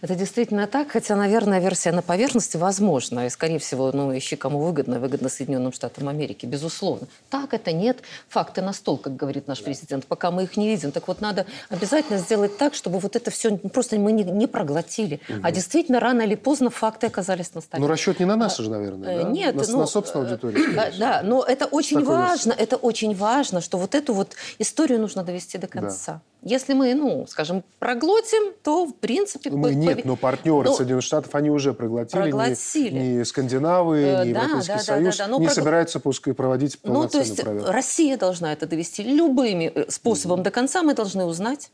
[0.00, 3.26] это действительно так, хотя, наверное, версия на поверхности возможна.
[3.26, 7.08] И, скорее всего, ну, ищи кому выгодно, выгодно Соединенным Штатам Америки, безусловно.
[7.28, 7.98] Так это нет.
[8.30, 10.90] Факты на стол, как говорит наш президент, пока мы их не видим.
[10.90, 15.20] Так вот, надо обязательно сделать так, чтобы вот это все просто мы не, не проглотили.
[15.28, 15.40] Угу.
[15.42, 17.82] А действительно, рано или поздно факты оказались на столе.
[17.82, 19.28] Ну, расчет не на нас же, наверное, да?
[19.28, 19.54] Нет.
[19.56, 20.74] На, ну, на собственную аудиторию.
[20.74, 25.00] Да, да, но это очень важно, это очень важно важно, что вот эту вот историю
[25.00, 26.12] нужно довести до конца.
[26.12, 26.20] Да.
[26.42, 29.50] Если мы, ну, скажем, проглотим, то в принципе...
[29.50, 30.74] Мы по, нет, но партнеры но...
[30.74, 32.22] Соединенных Штатов, они уже проглотили.
[32.22, 32.98] Проглотили.
[32.98, 35.38] Ни, ни Скандинавы, э, ни да, Европейский да, Союз да, да, да.
[35.40, 35.54] не прог...
[35.54, 37.72] собираются пускай проводить полноценную Ну, то есть проверку.
[37.72, 40.44] Россия должна это довести любыми э, способами mm-hmm.
[40.44, 40.82] до конца.
[40.84, 41.70] Мы должны узнать,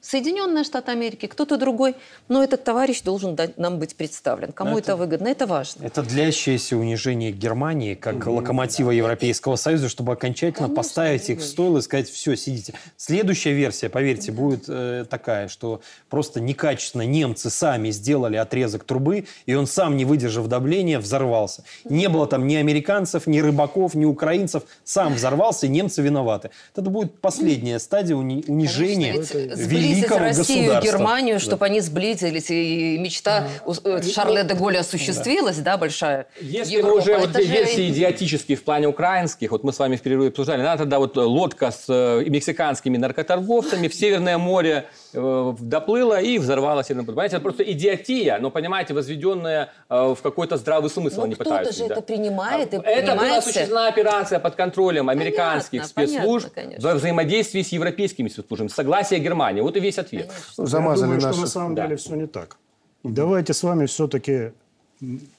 [0.00, 1.96] Соединенные Штаты Америки, кто-то другой,
[2.28, 4.52] но этот товарищ должен дать, нам быть представлен.
[4.52, 5.84] Кому это, это выгодно, это важно.
[5.84, 11.44] Это длящееся унижение Германии как угу, локомотива Европейского Союза, чтобы окончательно Конечно, поставить их в
[11.44, 12.74] стойло и сказать, все, сидите.
[12.96, 14.38] Следующая версия, поверьте, да.
[14.40, 20.04] будет э, такая, что просто некачественно немцы сами сделали отрезок трубы, и он сам, не
[20.04, 21.64] выдержав давления, взорвался.
[21.84, 26.50] Не было там ни американцев, ни рыбаков, ни украинцев, сам взорвался, и немцы виноваты.
[26.76, 29.56] Это будет последняя стадия уни- унижения Конечно,
[29.96, 31.66] великого Россию и Германию, чтобы да.
[31.66, 33.48] они сблизились, и мечта
[33.84, 34.02] да.
[34.02, 36.98] Шарля де Голля осуществилась, да, большая Если Европа.
[36.98, 40.78] уже вот версии идиотические в плане украинских, вот мы с вами в перерыве обсуждали, надо
[40.78, 46.88] тогда вот лодка с э, мексиканскими наркоторговцами в Северное море э, доплыла и взорвалась.
[46.88, 51.32] Понимаете, это просто идиотия, но, понимаете, возведенная э, в какой-то здравый смысл ну.
[51.34, 51.94] Кто-то же да.
[51.94, 57.62] это принимает и Это была осуществлена операция под контролем американских понятно, спецслужб понятно, во взаимодействии
[57.62, 59.60] с европейскими спецслужбами, согласие Германии.
[59.60, 60.28] Вот и весь ответ.
[60.28, 60.66] Конечно.
[60.66, 61.32] Замазали Я думаю, наши...
[61.34, 61.82] что на самом да.
[61.84, 62.56] деле все не так.
[63.02, 64.52] Давайте с вами все-таки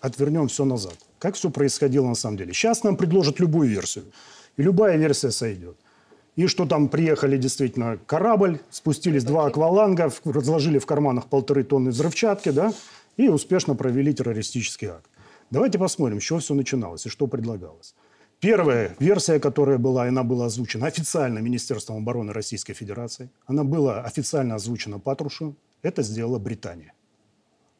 [0.02, 0.96] отвернем все назад.
[1.20, 2.54] Как все происходило на самом деле?
[2.54, 4.06] Сейчас нам предложат любую версию.
[4.56, 5.76] И любая версия сойдет.
[6.38, 12.50] И что там приехали действительно корабль, спустились два акваланга, разложили в карманах полторы тонны взрывчатки,
[12.50, 12.74] да,
[13.18, 15.10] и успешно провели террористический акт.
[15.50, 17.96] Давайте посмотрим, с чего все начиналось и что предлагалось.
[18.40, 23.32] Первая версия, которая была, она была озвучена официально Министерством обороны Российской Федерации.
[23.48, 25.56] Она была официально озвучена Патрушу.
[25.82, 26.94] Это сделала Британия.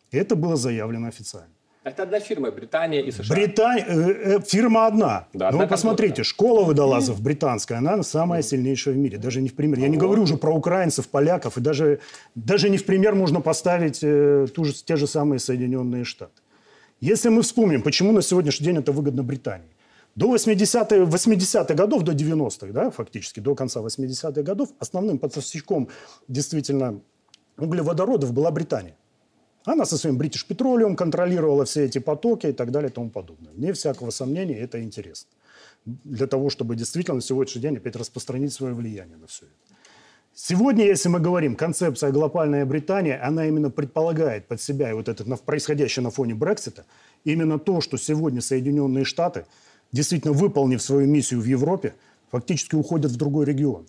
[0.10, 1.54] И это было заявлено официально.
[1.88, 3.36] Это одна фирма, Британия и США.
[3.36, 5.28] Британия, э, э, фирма одна.
[5.34, 9.18] Да, Но вы посмотрите, школа водолазов британская, она самая сильнейшая в мире.
[9.18, 9.80] Даже не в пример.
[9.80, 11.58] Я не говорю уже про украинцев, поляков.
[11.58, 12.00] И даже,
[12.36, 16.42] даже не в пример можно поставить э, ту же, те же самые Соединенные Штаты.
[17.00, 19.70] Если мы вспомним, почему на сегодняшний день это выгодно Британии.
[20.16, 25.88] До 80-х 80 годов, до 90-х, да, фактически, до конца 80-х годов, основным поставщиком
[26.28, 27.00] действительно
[27.58, 28.96] углеводородов была Британия.
[29.68, 33.52] Она со своим British Petroleum контролировала все эти потоки и так далее и тому подобное.
[33.52, 35.30] Вне всякого сомнения, это интересно.
[35.86, 39.76] Для того, чтобы действительно на сегодняшний день опять распространить свое влияние на все это.
[40.34, 45.26] Сегодня, если мы говорим, концепция глобальная Британия, она именно предполагает под себя и вот это
[45.36, 46.86] происходящее на фоне Брексита,
[47.26, 49.48] именно то, что сегодня Соединенные Штаты,
[49.92, 51.94] действительно выполнив свою миссию в Европе,
[52.32, 53.86] фактически уходят в другой регион.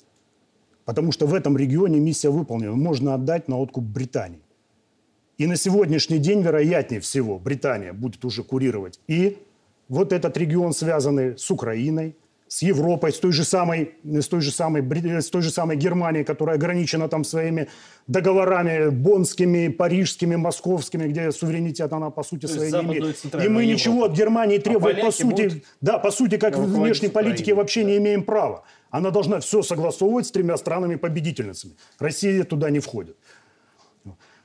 [0.84, 2.72] Потому что в этом регионе миссия выполнена.
[2.72, 4.40] Можно отдать на откуп Британии.
[5.38, 9.38] И на сегодняшний день, вероятнее всего, Британия будет уже курировать и
[9.88, 12.16] вот этот регион, связанный с Украиной,
[12.48, 16.24] с Европой, с той же самой, с той же самой, с той же самой Германией,
[16.24, 17.68] которая ограничена там своими
[18.08, 23.34] договорами бонскими, парижскими, московскими, где суверенитет она по сути своей не имеет.
[23.34, 25.64] И мы ничего от Германии требовать а по сути, будут...
[25.80, 28.64] да, по сути, как в внешней политике вообще не имеем права.
[28.90, 31.74] Она должна все согласовывать с тремя странами-победительницами.
[31.98, 33.16] Россия туда не входит.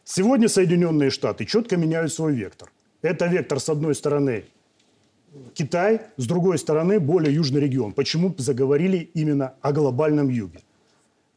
[0.06, 2.72] Сегодня Соединенные Штаты четко меняют свой вектор.
[3.02, 4.46] Это вектор, с одной стороны,
[5.54, 7.94] Китай, с другой стороны, более южный регион.
[7.94, 10.60] Почему заговорили именно о глобальном юге?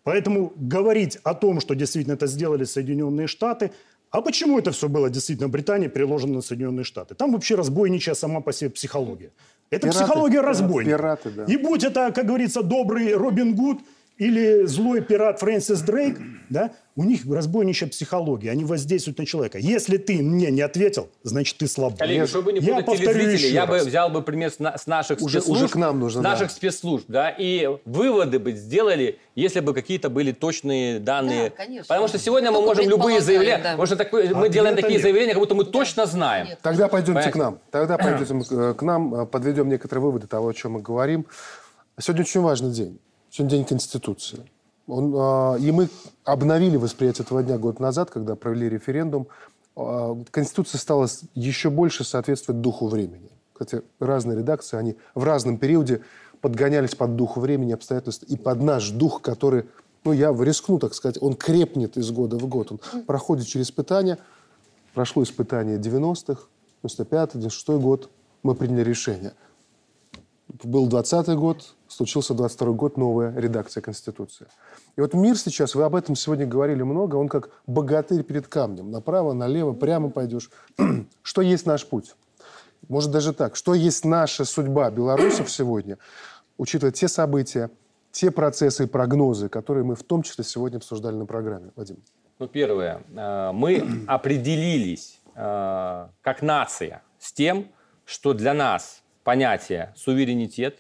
[0.03, 3.71] Поэтому говорить о том, что действительно это сделали Соединенные Штаты,
[4.11, 7.15] а почему это все было действительно Британия переложено на Соединенные Штаты?
[7.15, 9.31] Там вообще разбойничья сама по себе психология.
[9.71, 10.97] Это пираты, психология разбойника.
[10.97, 11.45] Пираты, да.
[11.45, 13.81] И будь это, как говорится, добрый Робин Гуд
[14.19, 19.59] или злой пират Фрэнсис Дрейк, да, у них разбойничья психология, они воздействуют на человека.
[19.59, 21.99] Если ты мне не ответил, значит ты слабый.
[21.99, 23.83] Коллеги, чтобы не я повторю еще я раз.
[23.83, 26.55] бы взял бы пример с наших уже, спецслужб, уже к нам нужно, с наших да.
[26.55, 31.51] спецслужб, да, и выводы бы сделали, если бы какие-то были точные данные.
[31.51, 31.89] Да, конечно.
[31.89, 33.77] Потому что сегодня мы можем любые заявления, да.
[33.77, 35.03] может, такое, мы делаем такие нет.
[35.03, 36.47] заявления, как будто мы точно знаем.
[36.47, 36.59] Нет.
[36.63, 37.33] Тогда пойдемте Понимаете?
[37.33, 37.59] к нам.
[37.71, 41.27] Тогда пойдемте к нам, подведем некоторые выводы того, о чем мы говорим.
[41.99, 42.99] Сегодня очень важный день.
[43.37, 44.39] Сегодня день Конституции.
[44.87, 45.91] Он, э, и мы
[46.25, 49.29] обновили восприятие этого дня год назад, когда провели референдум.
[49.77, 53.29] Э, Конституция стала еще больше соответствовать духу времени.
[53.53, 56.01] Хотя разные редакции, они в разном периоде
[56.41, 59.67] подгонялись под дух времени, обстоятельств и под наш дух, который,
[60.05, 62.73] ну, я рискну так сказать, он крепнет из года в год.
[62.73, 64.17] Он проходит через испытания.
[64.95, 66.45] Прошло испытание 90-х,
[66.83, 68.09] 95-й, 96-й год.
[68.43, 69.35] Мы приняли решение.
[70.49, 74.47] Был 20-й год, случился 22 год, новая редакция Конституции.
[74.97, 78.91] И вот мир сейчас, вы об этом сегодня говорили много, он как богатырь перед камнем.
[78.91, 80.51] Направо, налево, прямо пойдешь.
[81.23, 82.15] что есть наш путь?
[82.89, 83.57] Может даже так.
[83.57, 85.99] Что есть наша судьба белорусов сегодня,
[86.59, 87.71] учитывая те события,
[88.13, 91.71] те процессы и прогнозы, которые мы в том числе сегодня обсуждали на программе.
[91.75, 91.99] Вадим.
[92.39, 93.03] Ну, первое.
[93.15, 97.69] Э, мы определились э, как нация с тем,
[98.05, 100.79] что для нас понятие суверенитет,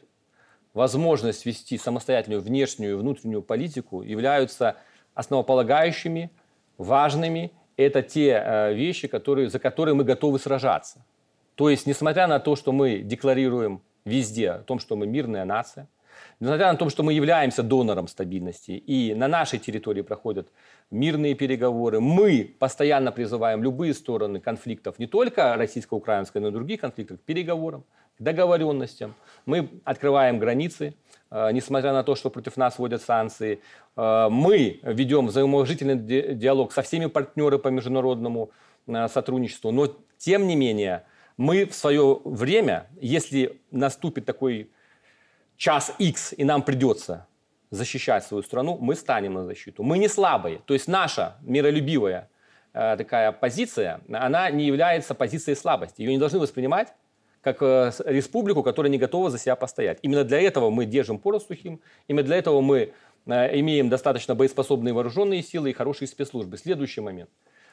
[0.72, 4.76] возможность вести самостоятельную внешнюю и внутреннюю политику являются
[5.14, 6.30] основополагающими,
[6.78, 7.51] важными.
[7.76, 11.05] Это те э, вещи, которые, за которые мы готовы сражаться.
[11.57, 15.88] То есть, несмотря на то, что мы декларируем везде о том, что мы мирная нация,
[16.38, 20.53] несмотря на то, что мы являемся донором стабильности, и на нашей территории проходят
[20.92, 27.18] мирные переговоры, мы постоянно призываем любые стороны конфликтов, не только российско-украинской, но и других конфликтов,
[27.18, 27.84] к переговорам,
[28.18, 29.14] договоренностям.
[29.44, 30.94] Мы открываем границы,
[31.30, 33.60] э, несмотря на то, что против нас вводят санкции.
[33.96, 38.50] Э, мы ведем взаимоуважительный диалог со всеми партнерами по международному
[38.86, 39.70] э, сотрудничеству.
[39.70, 41.04] Но, тем не менее,
[41.36, 44.70] мы в свое время, если наступит такой
[45.56, 47.26] час X, и нам придется
[47.70, 49.82] защищать свою страну, мы станем на защиту.
[49.82, 50.60] Мы не слабые.
[50.64, 52.30] То есть наша миролюбивая
[52.72, 56.02] такая позиция, она не является позицией слабости.
[56.02, 56.94] Ее не должны воспринимать
[57.47, 60.01] как э, республику, которая не готова за себя постоять.
[60.03, 62.92] Именно для этого мы держим порос сухим, именно для этого мы
[63.26, 66.59] э, имеем достаточно боеспособные вооруженные силы и хорошие спецслужбы.
[66.59, 67.30] Следующий момент.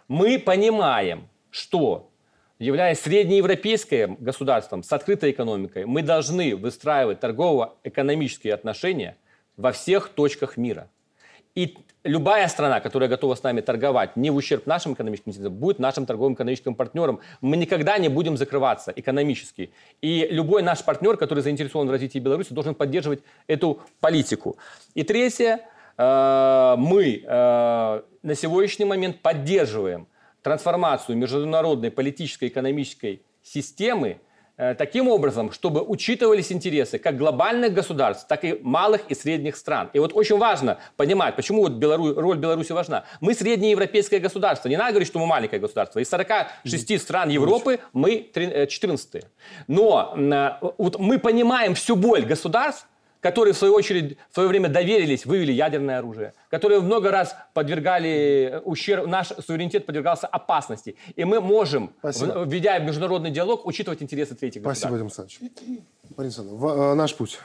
[0.08, 2.12] Мы понимаем, что
[2.60, 9.18] являясь среднеевропейским государством с открытой экономикой, мы должны выстраивать торгово-экономические отношения
[9.58, 10.88] во всех точках мира.
[11.56, 15.80] И любая страна, которая готова с нами торговать не в ущерб нашим экономическим интересам, будет
[15.80, 17.20] нашим торговым экономическим партнером.
[17.42, 19.72] Мы никогда не будем закрываться экономически.
[20.02, 24.58] И любой наш партнер, который заинтересован в развитии Беларуси, должен поддерживать эту политику.
[24.94, 25.62] И третье,
[25.98, 30.08] э, мы э, на сегодняшний момент поддерживаем
[30.42, 34.20] трансформацию международной политической и экономической системы
[34.56, 39.90] таким образом, чтобы учитывались интересы как глобальных государств, так и малых и средних стран.
[39.94, 42.14] И вот очень важно понимать, почему вот Белару...
[42.14, 43.04] роль Беларуси важна.
[43.22, 44.70] Мы среднеевропейское государство.
[44.70, 46.00] Не надо говорить, что мы маленькое государство.
[46.00, 49.16] Из 46 стран Европы мы 14.
[49.16, 49.20] Э,
[49.68, 52.88] Но э, вот мы понимаем всю боль государств,
[53.24, 58.50] которые, в свою очередь, в свое время доверились, вывели ядерное оружие, которые много раз подвергали
[58.52, 60.98] э, ущерб, наш суверенитет подвергался опасности.
[61.16, 62.44] И мы можем, Спасибо.
[62.44, 65.38] введя международный диалог, учитывать интересы третьих Спасибо, государств.
[65.38, 65.86] Спасибо, Вадим Александрович.
[66.18, 67.40] Борис Александрович, э, наш путь.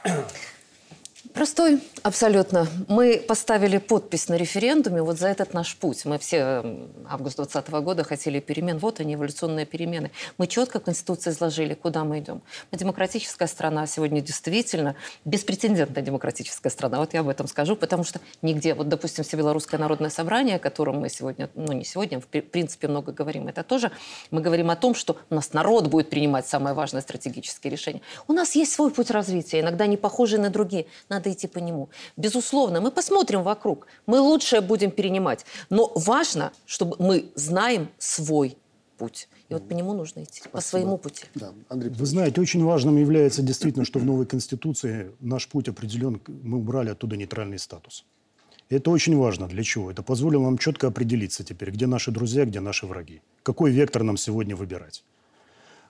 [1.33, 2.67] Простой, абсолютно.
[2.87, 6.03] Мы поставили подпись на референдуме вот за этот наш путь.
[6.05, 6.63] Мы все
[7.07, 8.79] август 2020 года хотели перемен.
[8.79, 10.09] Вот они, эволюционные перемены.
[10.39, 12.41] Мы четко в Конституции изложили, куда мы идем.
[12.71, 16.97] Мы демократическая страна сегодня действительно беспрецедентная демократическая страна.
[16.97, 20.99] Вот я об этом скажу, потому что нигде, вот, допустим, Всебелорусское народное собрание, о котором
[20.99, 23.91] мы сегодня, ну не сегодня, в принципе много говорим, это тоже
[24.31, 28.01] мы говорим о том, что у нас народ будет принимать самое важное стратегические решения.
[28.27, 30.87] У нас есть свой путь развития, иногда не похожий на другие.
[31.07, 31.89] Надо надо идти по нему.
[32.17, 35.45] Безусловно, мы посмотрим вокруг, мы лучшее будем перенимать.
[35.69, 38.57] Но важно, чтобы мы знаем свой
[38.97, 39.27] путь.
[39.49, 40.51] И вот по нему нужно идти, Спасибо.
[40.51, 41.25] по своему пути.
[41.35, 41.53] Да.
[41.69, 46.57] Андрей Вы знаете, очень важным является действительно, что в новой Конституции наш путь определен, мы
[46.57, 48.05] убрали оттуда нейтральный статус.
[48.69, 49.47] Это очень важно.
[49.47, 49.89] Для чего?
[49.89, 53.21] Это позволило нам четко определиться теперь, где наши друзья, где наши враги.
[53.41, 55.03] Какой вектор нам сегодня выбирать.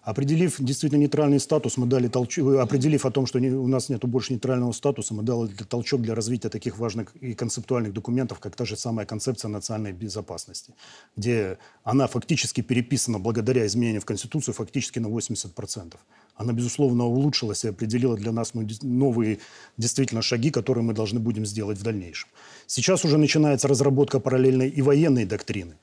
[0.09, 4.03] Определив действительно нейтральный статус, мы дали толчок, определив о том, что не, у нас нет
[4.05, 8.65] больше нейтрального статуса, мы дали толчок для развития таких важных и концептуальных документов, как та
[8.65, 10.73] же самая концепция национальной безопасности,
[11.15, 15.93] где она фактически переписана благодаря изменениям в Конституцию фактически на 80%.
[16.35, 19.37] Она, безусловно, улучшилась и определила для нас ну, новые
[19.77, 22.29] действительно шаги, которые мы должны будем сделать в дальнейшем.
[22.65, 25.75] Сейчас уже начинается разработка параллельной и военной доктрины,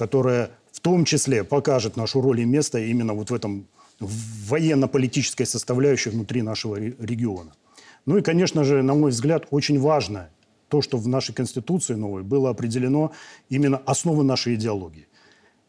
[0.00, 3.66] которая в том числе покажет нашу роль и место именно вот в этом
[4.00, 7.52] военно-политической составляющей внутри нашего региона.
[8.06, 10.30] Ну и, конечно же, на мой взгляд, очень важно
[10.68, 13.12] то, что в нашей Конституции новой было определено
[13.50, 15.06] именно основы нашей идеологии.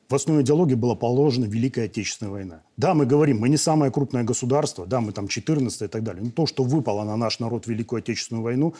[0.08, 2.62] В основе идеологии была положена Великая Отечественная война.
[2.78, 6.24] Да, мы говорим, мы не самое крупное государство, да, мы там 14 и так далее.
[6.24, 8.74] Но то, что выпало на наш народ Великую Отечественную войну,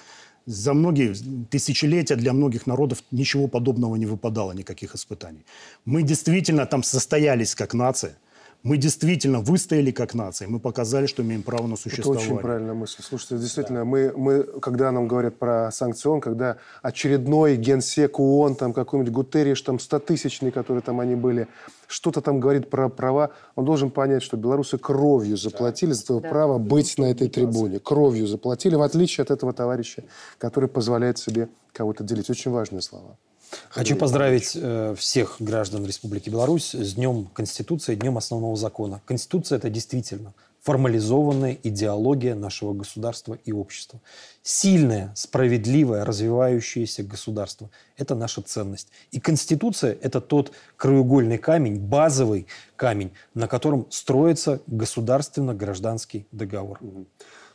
[0.46, 1.14] за многие
[1.50, 5.46] тысячелетия для многих народов ничего подобного не выпадало, никаких испытаний.
[5.86, 8.18] Мы действительно там состоялись как нация.
[8.64, 10.48] Мы действительно выстояли как нация.
[10.48, 12.26] Мы показали, что имеем право на существование.
[12.26, 13.02] Это очень правильная мысль.
[13.02, 13.86] Слушайте, действительно, да.
[13.86, 19.78] мы, мы, когда нам говорят про санкцион, когда очередной генсек ООН, там какой-нибудь Гутерриш, там
[19.78, 21.48] 100-тысячный, которые там они были,
[21.88, 25.96] что-то там говорит про права, он должен понять, что белорусы кровью заплатили да.
[25.96, 26.30] за свое да.
[26.30, 27.80] право быть на этой трибуне.
[27.80, 30.04] Кровью заплатили, в отличие от этого товарища,
[30.38, 32.30] который позволяет себе кого-то делить.
[32.30, 33.18] Очень важные слова.
[33.70, 39.02] Хочу поздравить э, всех граждан Республики Беларусь с Днем Конституции, Днем Основного Закона.
[39.06, 44.00] Конституция– это действительно формализованная идеология нашего государства и общества.
[44.44, 48.90] Сильное, справедливое, развивающееся государство– это наша ценность.
[49.12, 56.80] И Конституция– это тот краеугольный камень, базовый камень, на котором строится государственно-гражданский договор.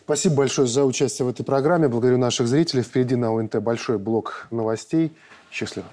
[0.06, 1.88] Спасибо большое за участие в этой программе.
[1.88, 2.82] Благодарю наших зрителей.
[2.82, 5.12] Впереди на ОНТ большой блок новостей.
[5.50, 5.88] Счастливо.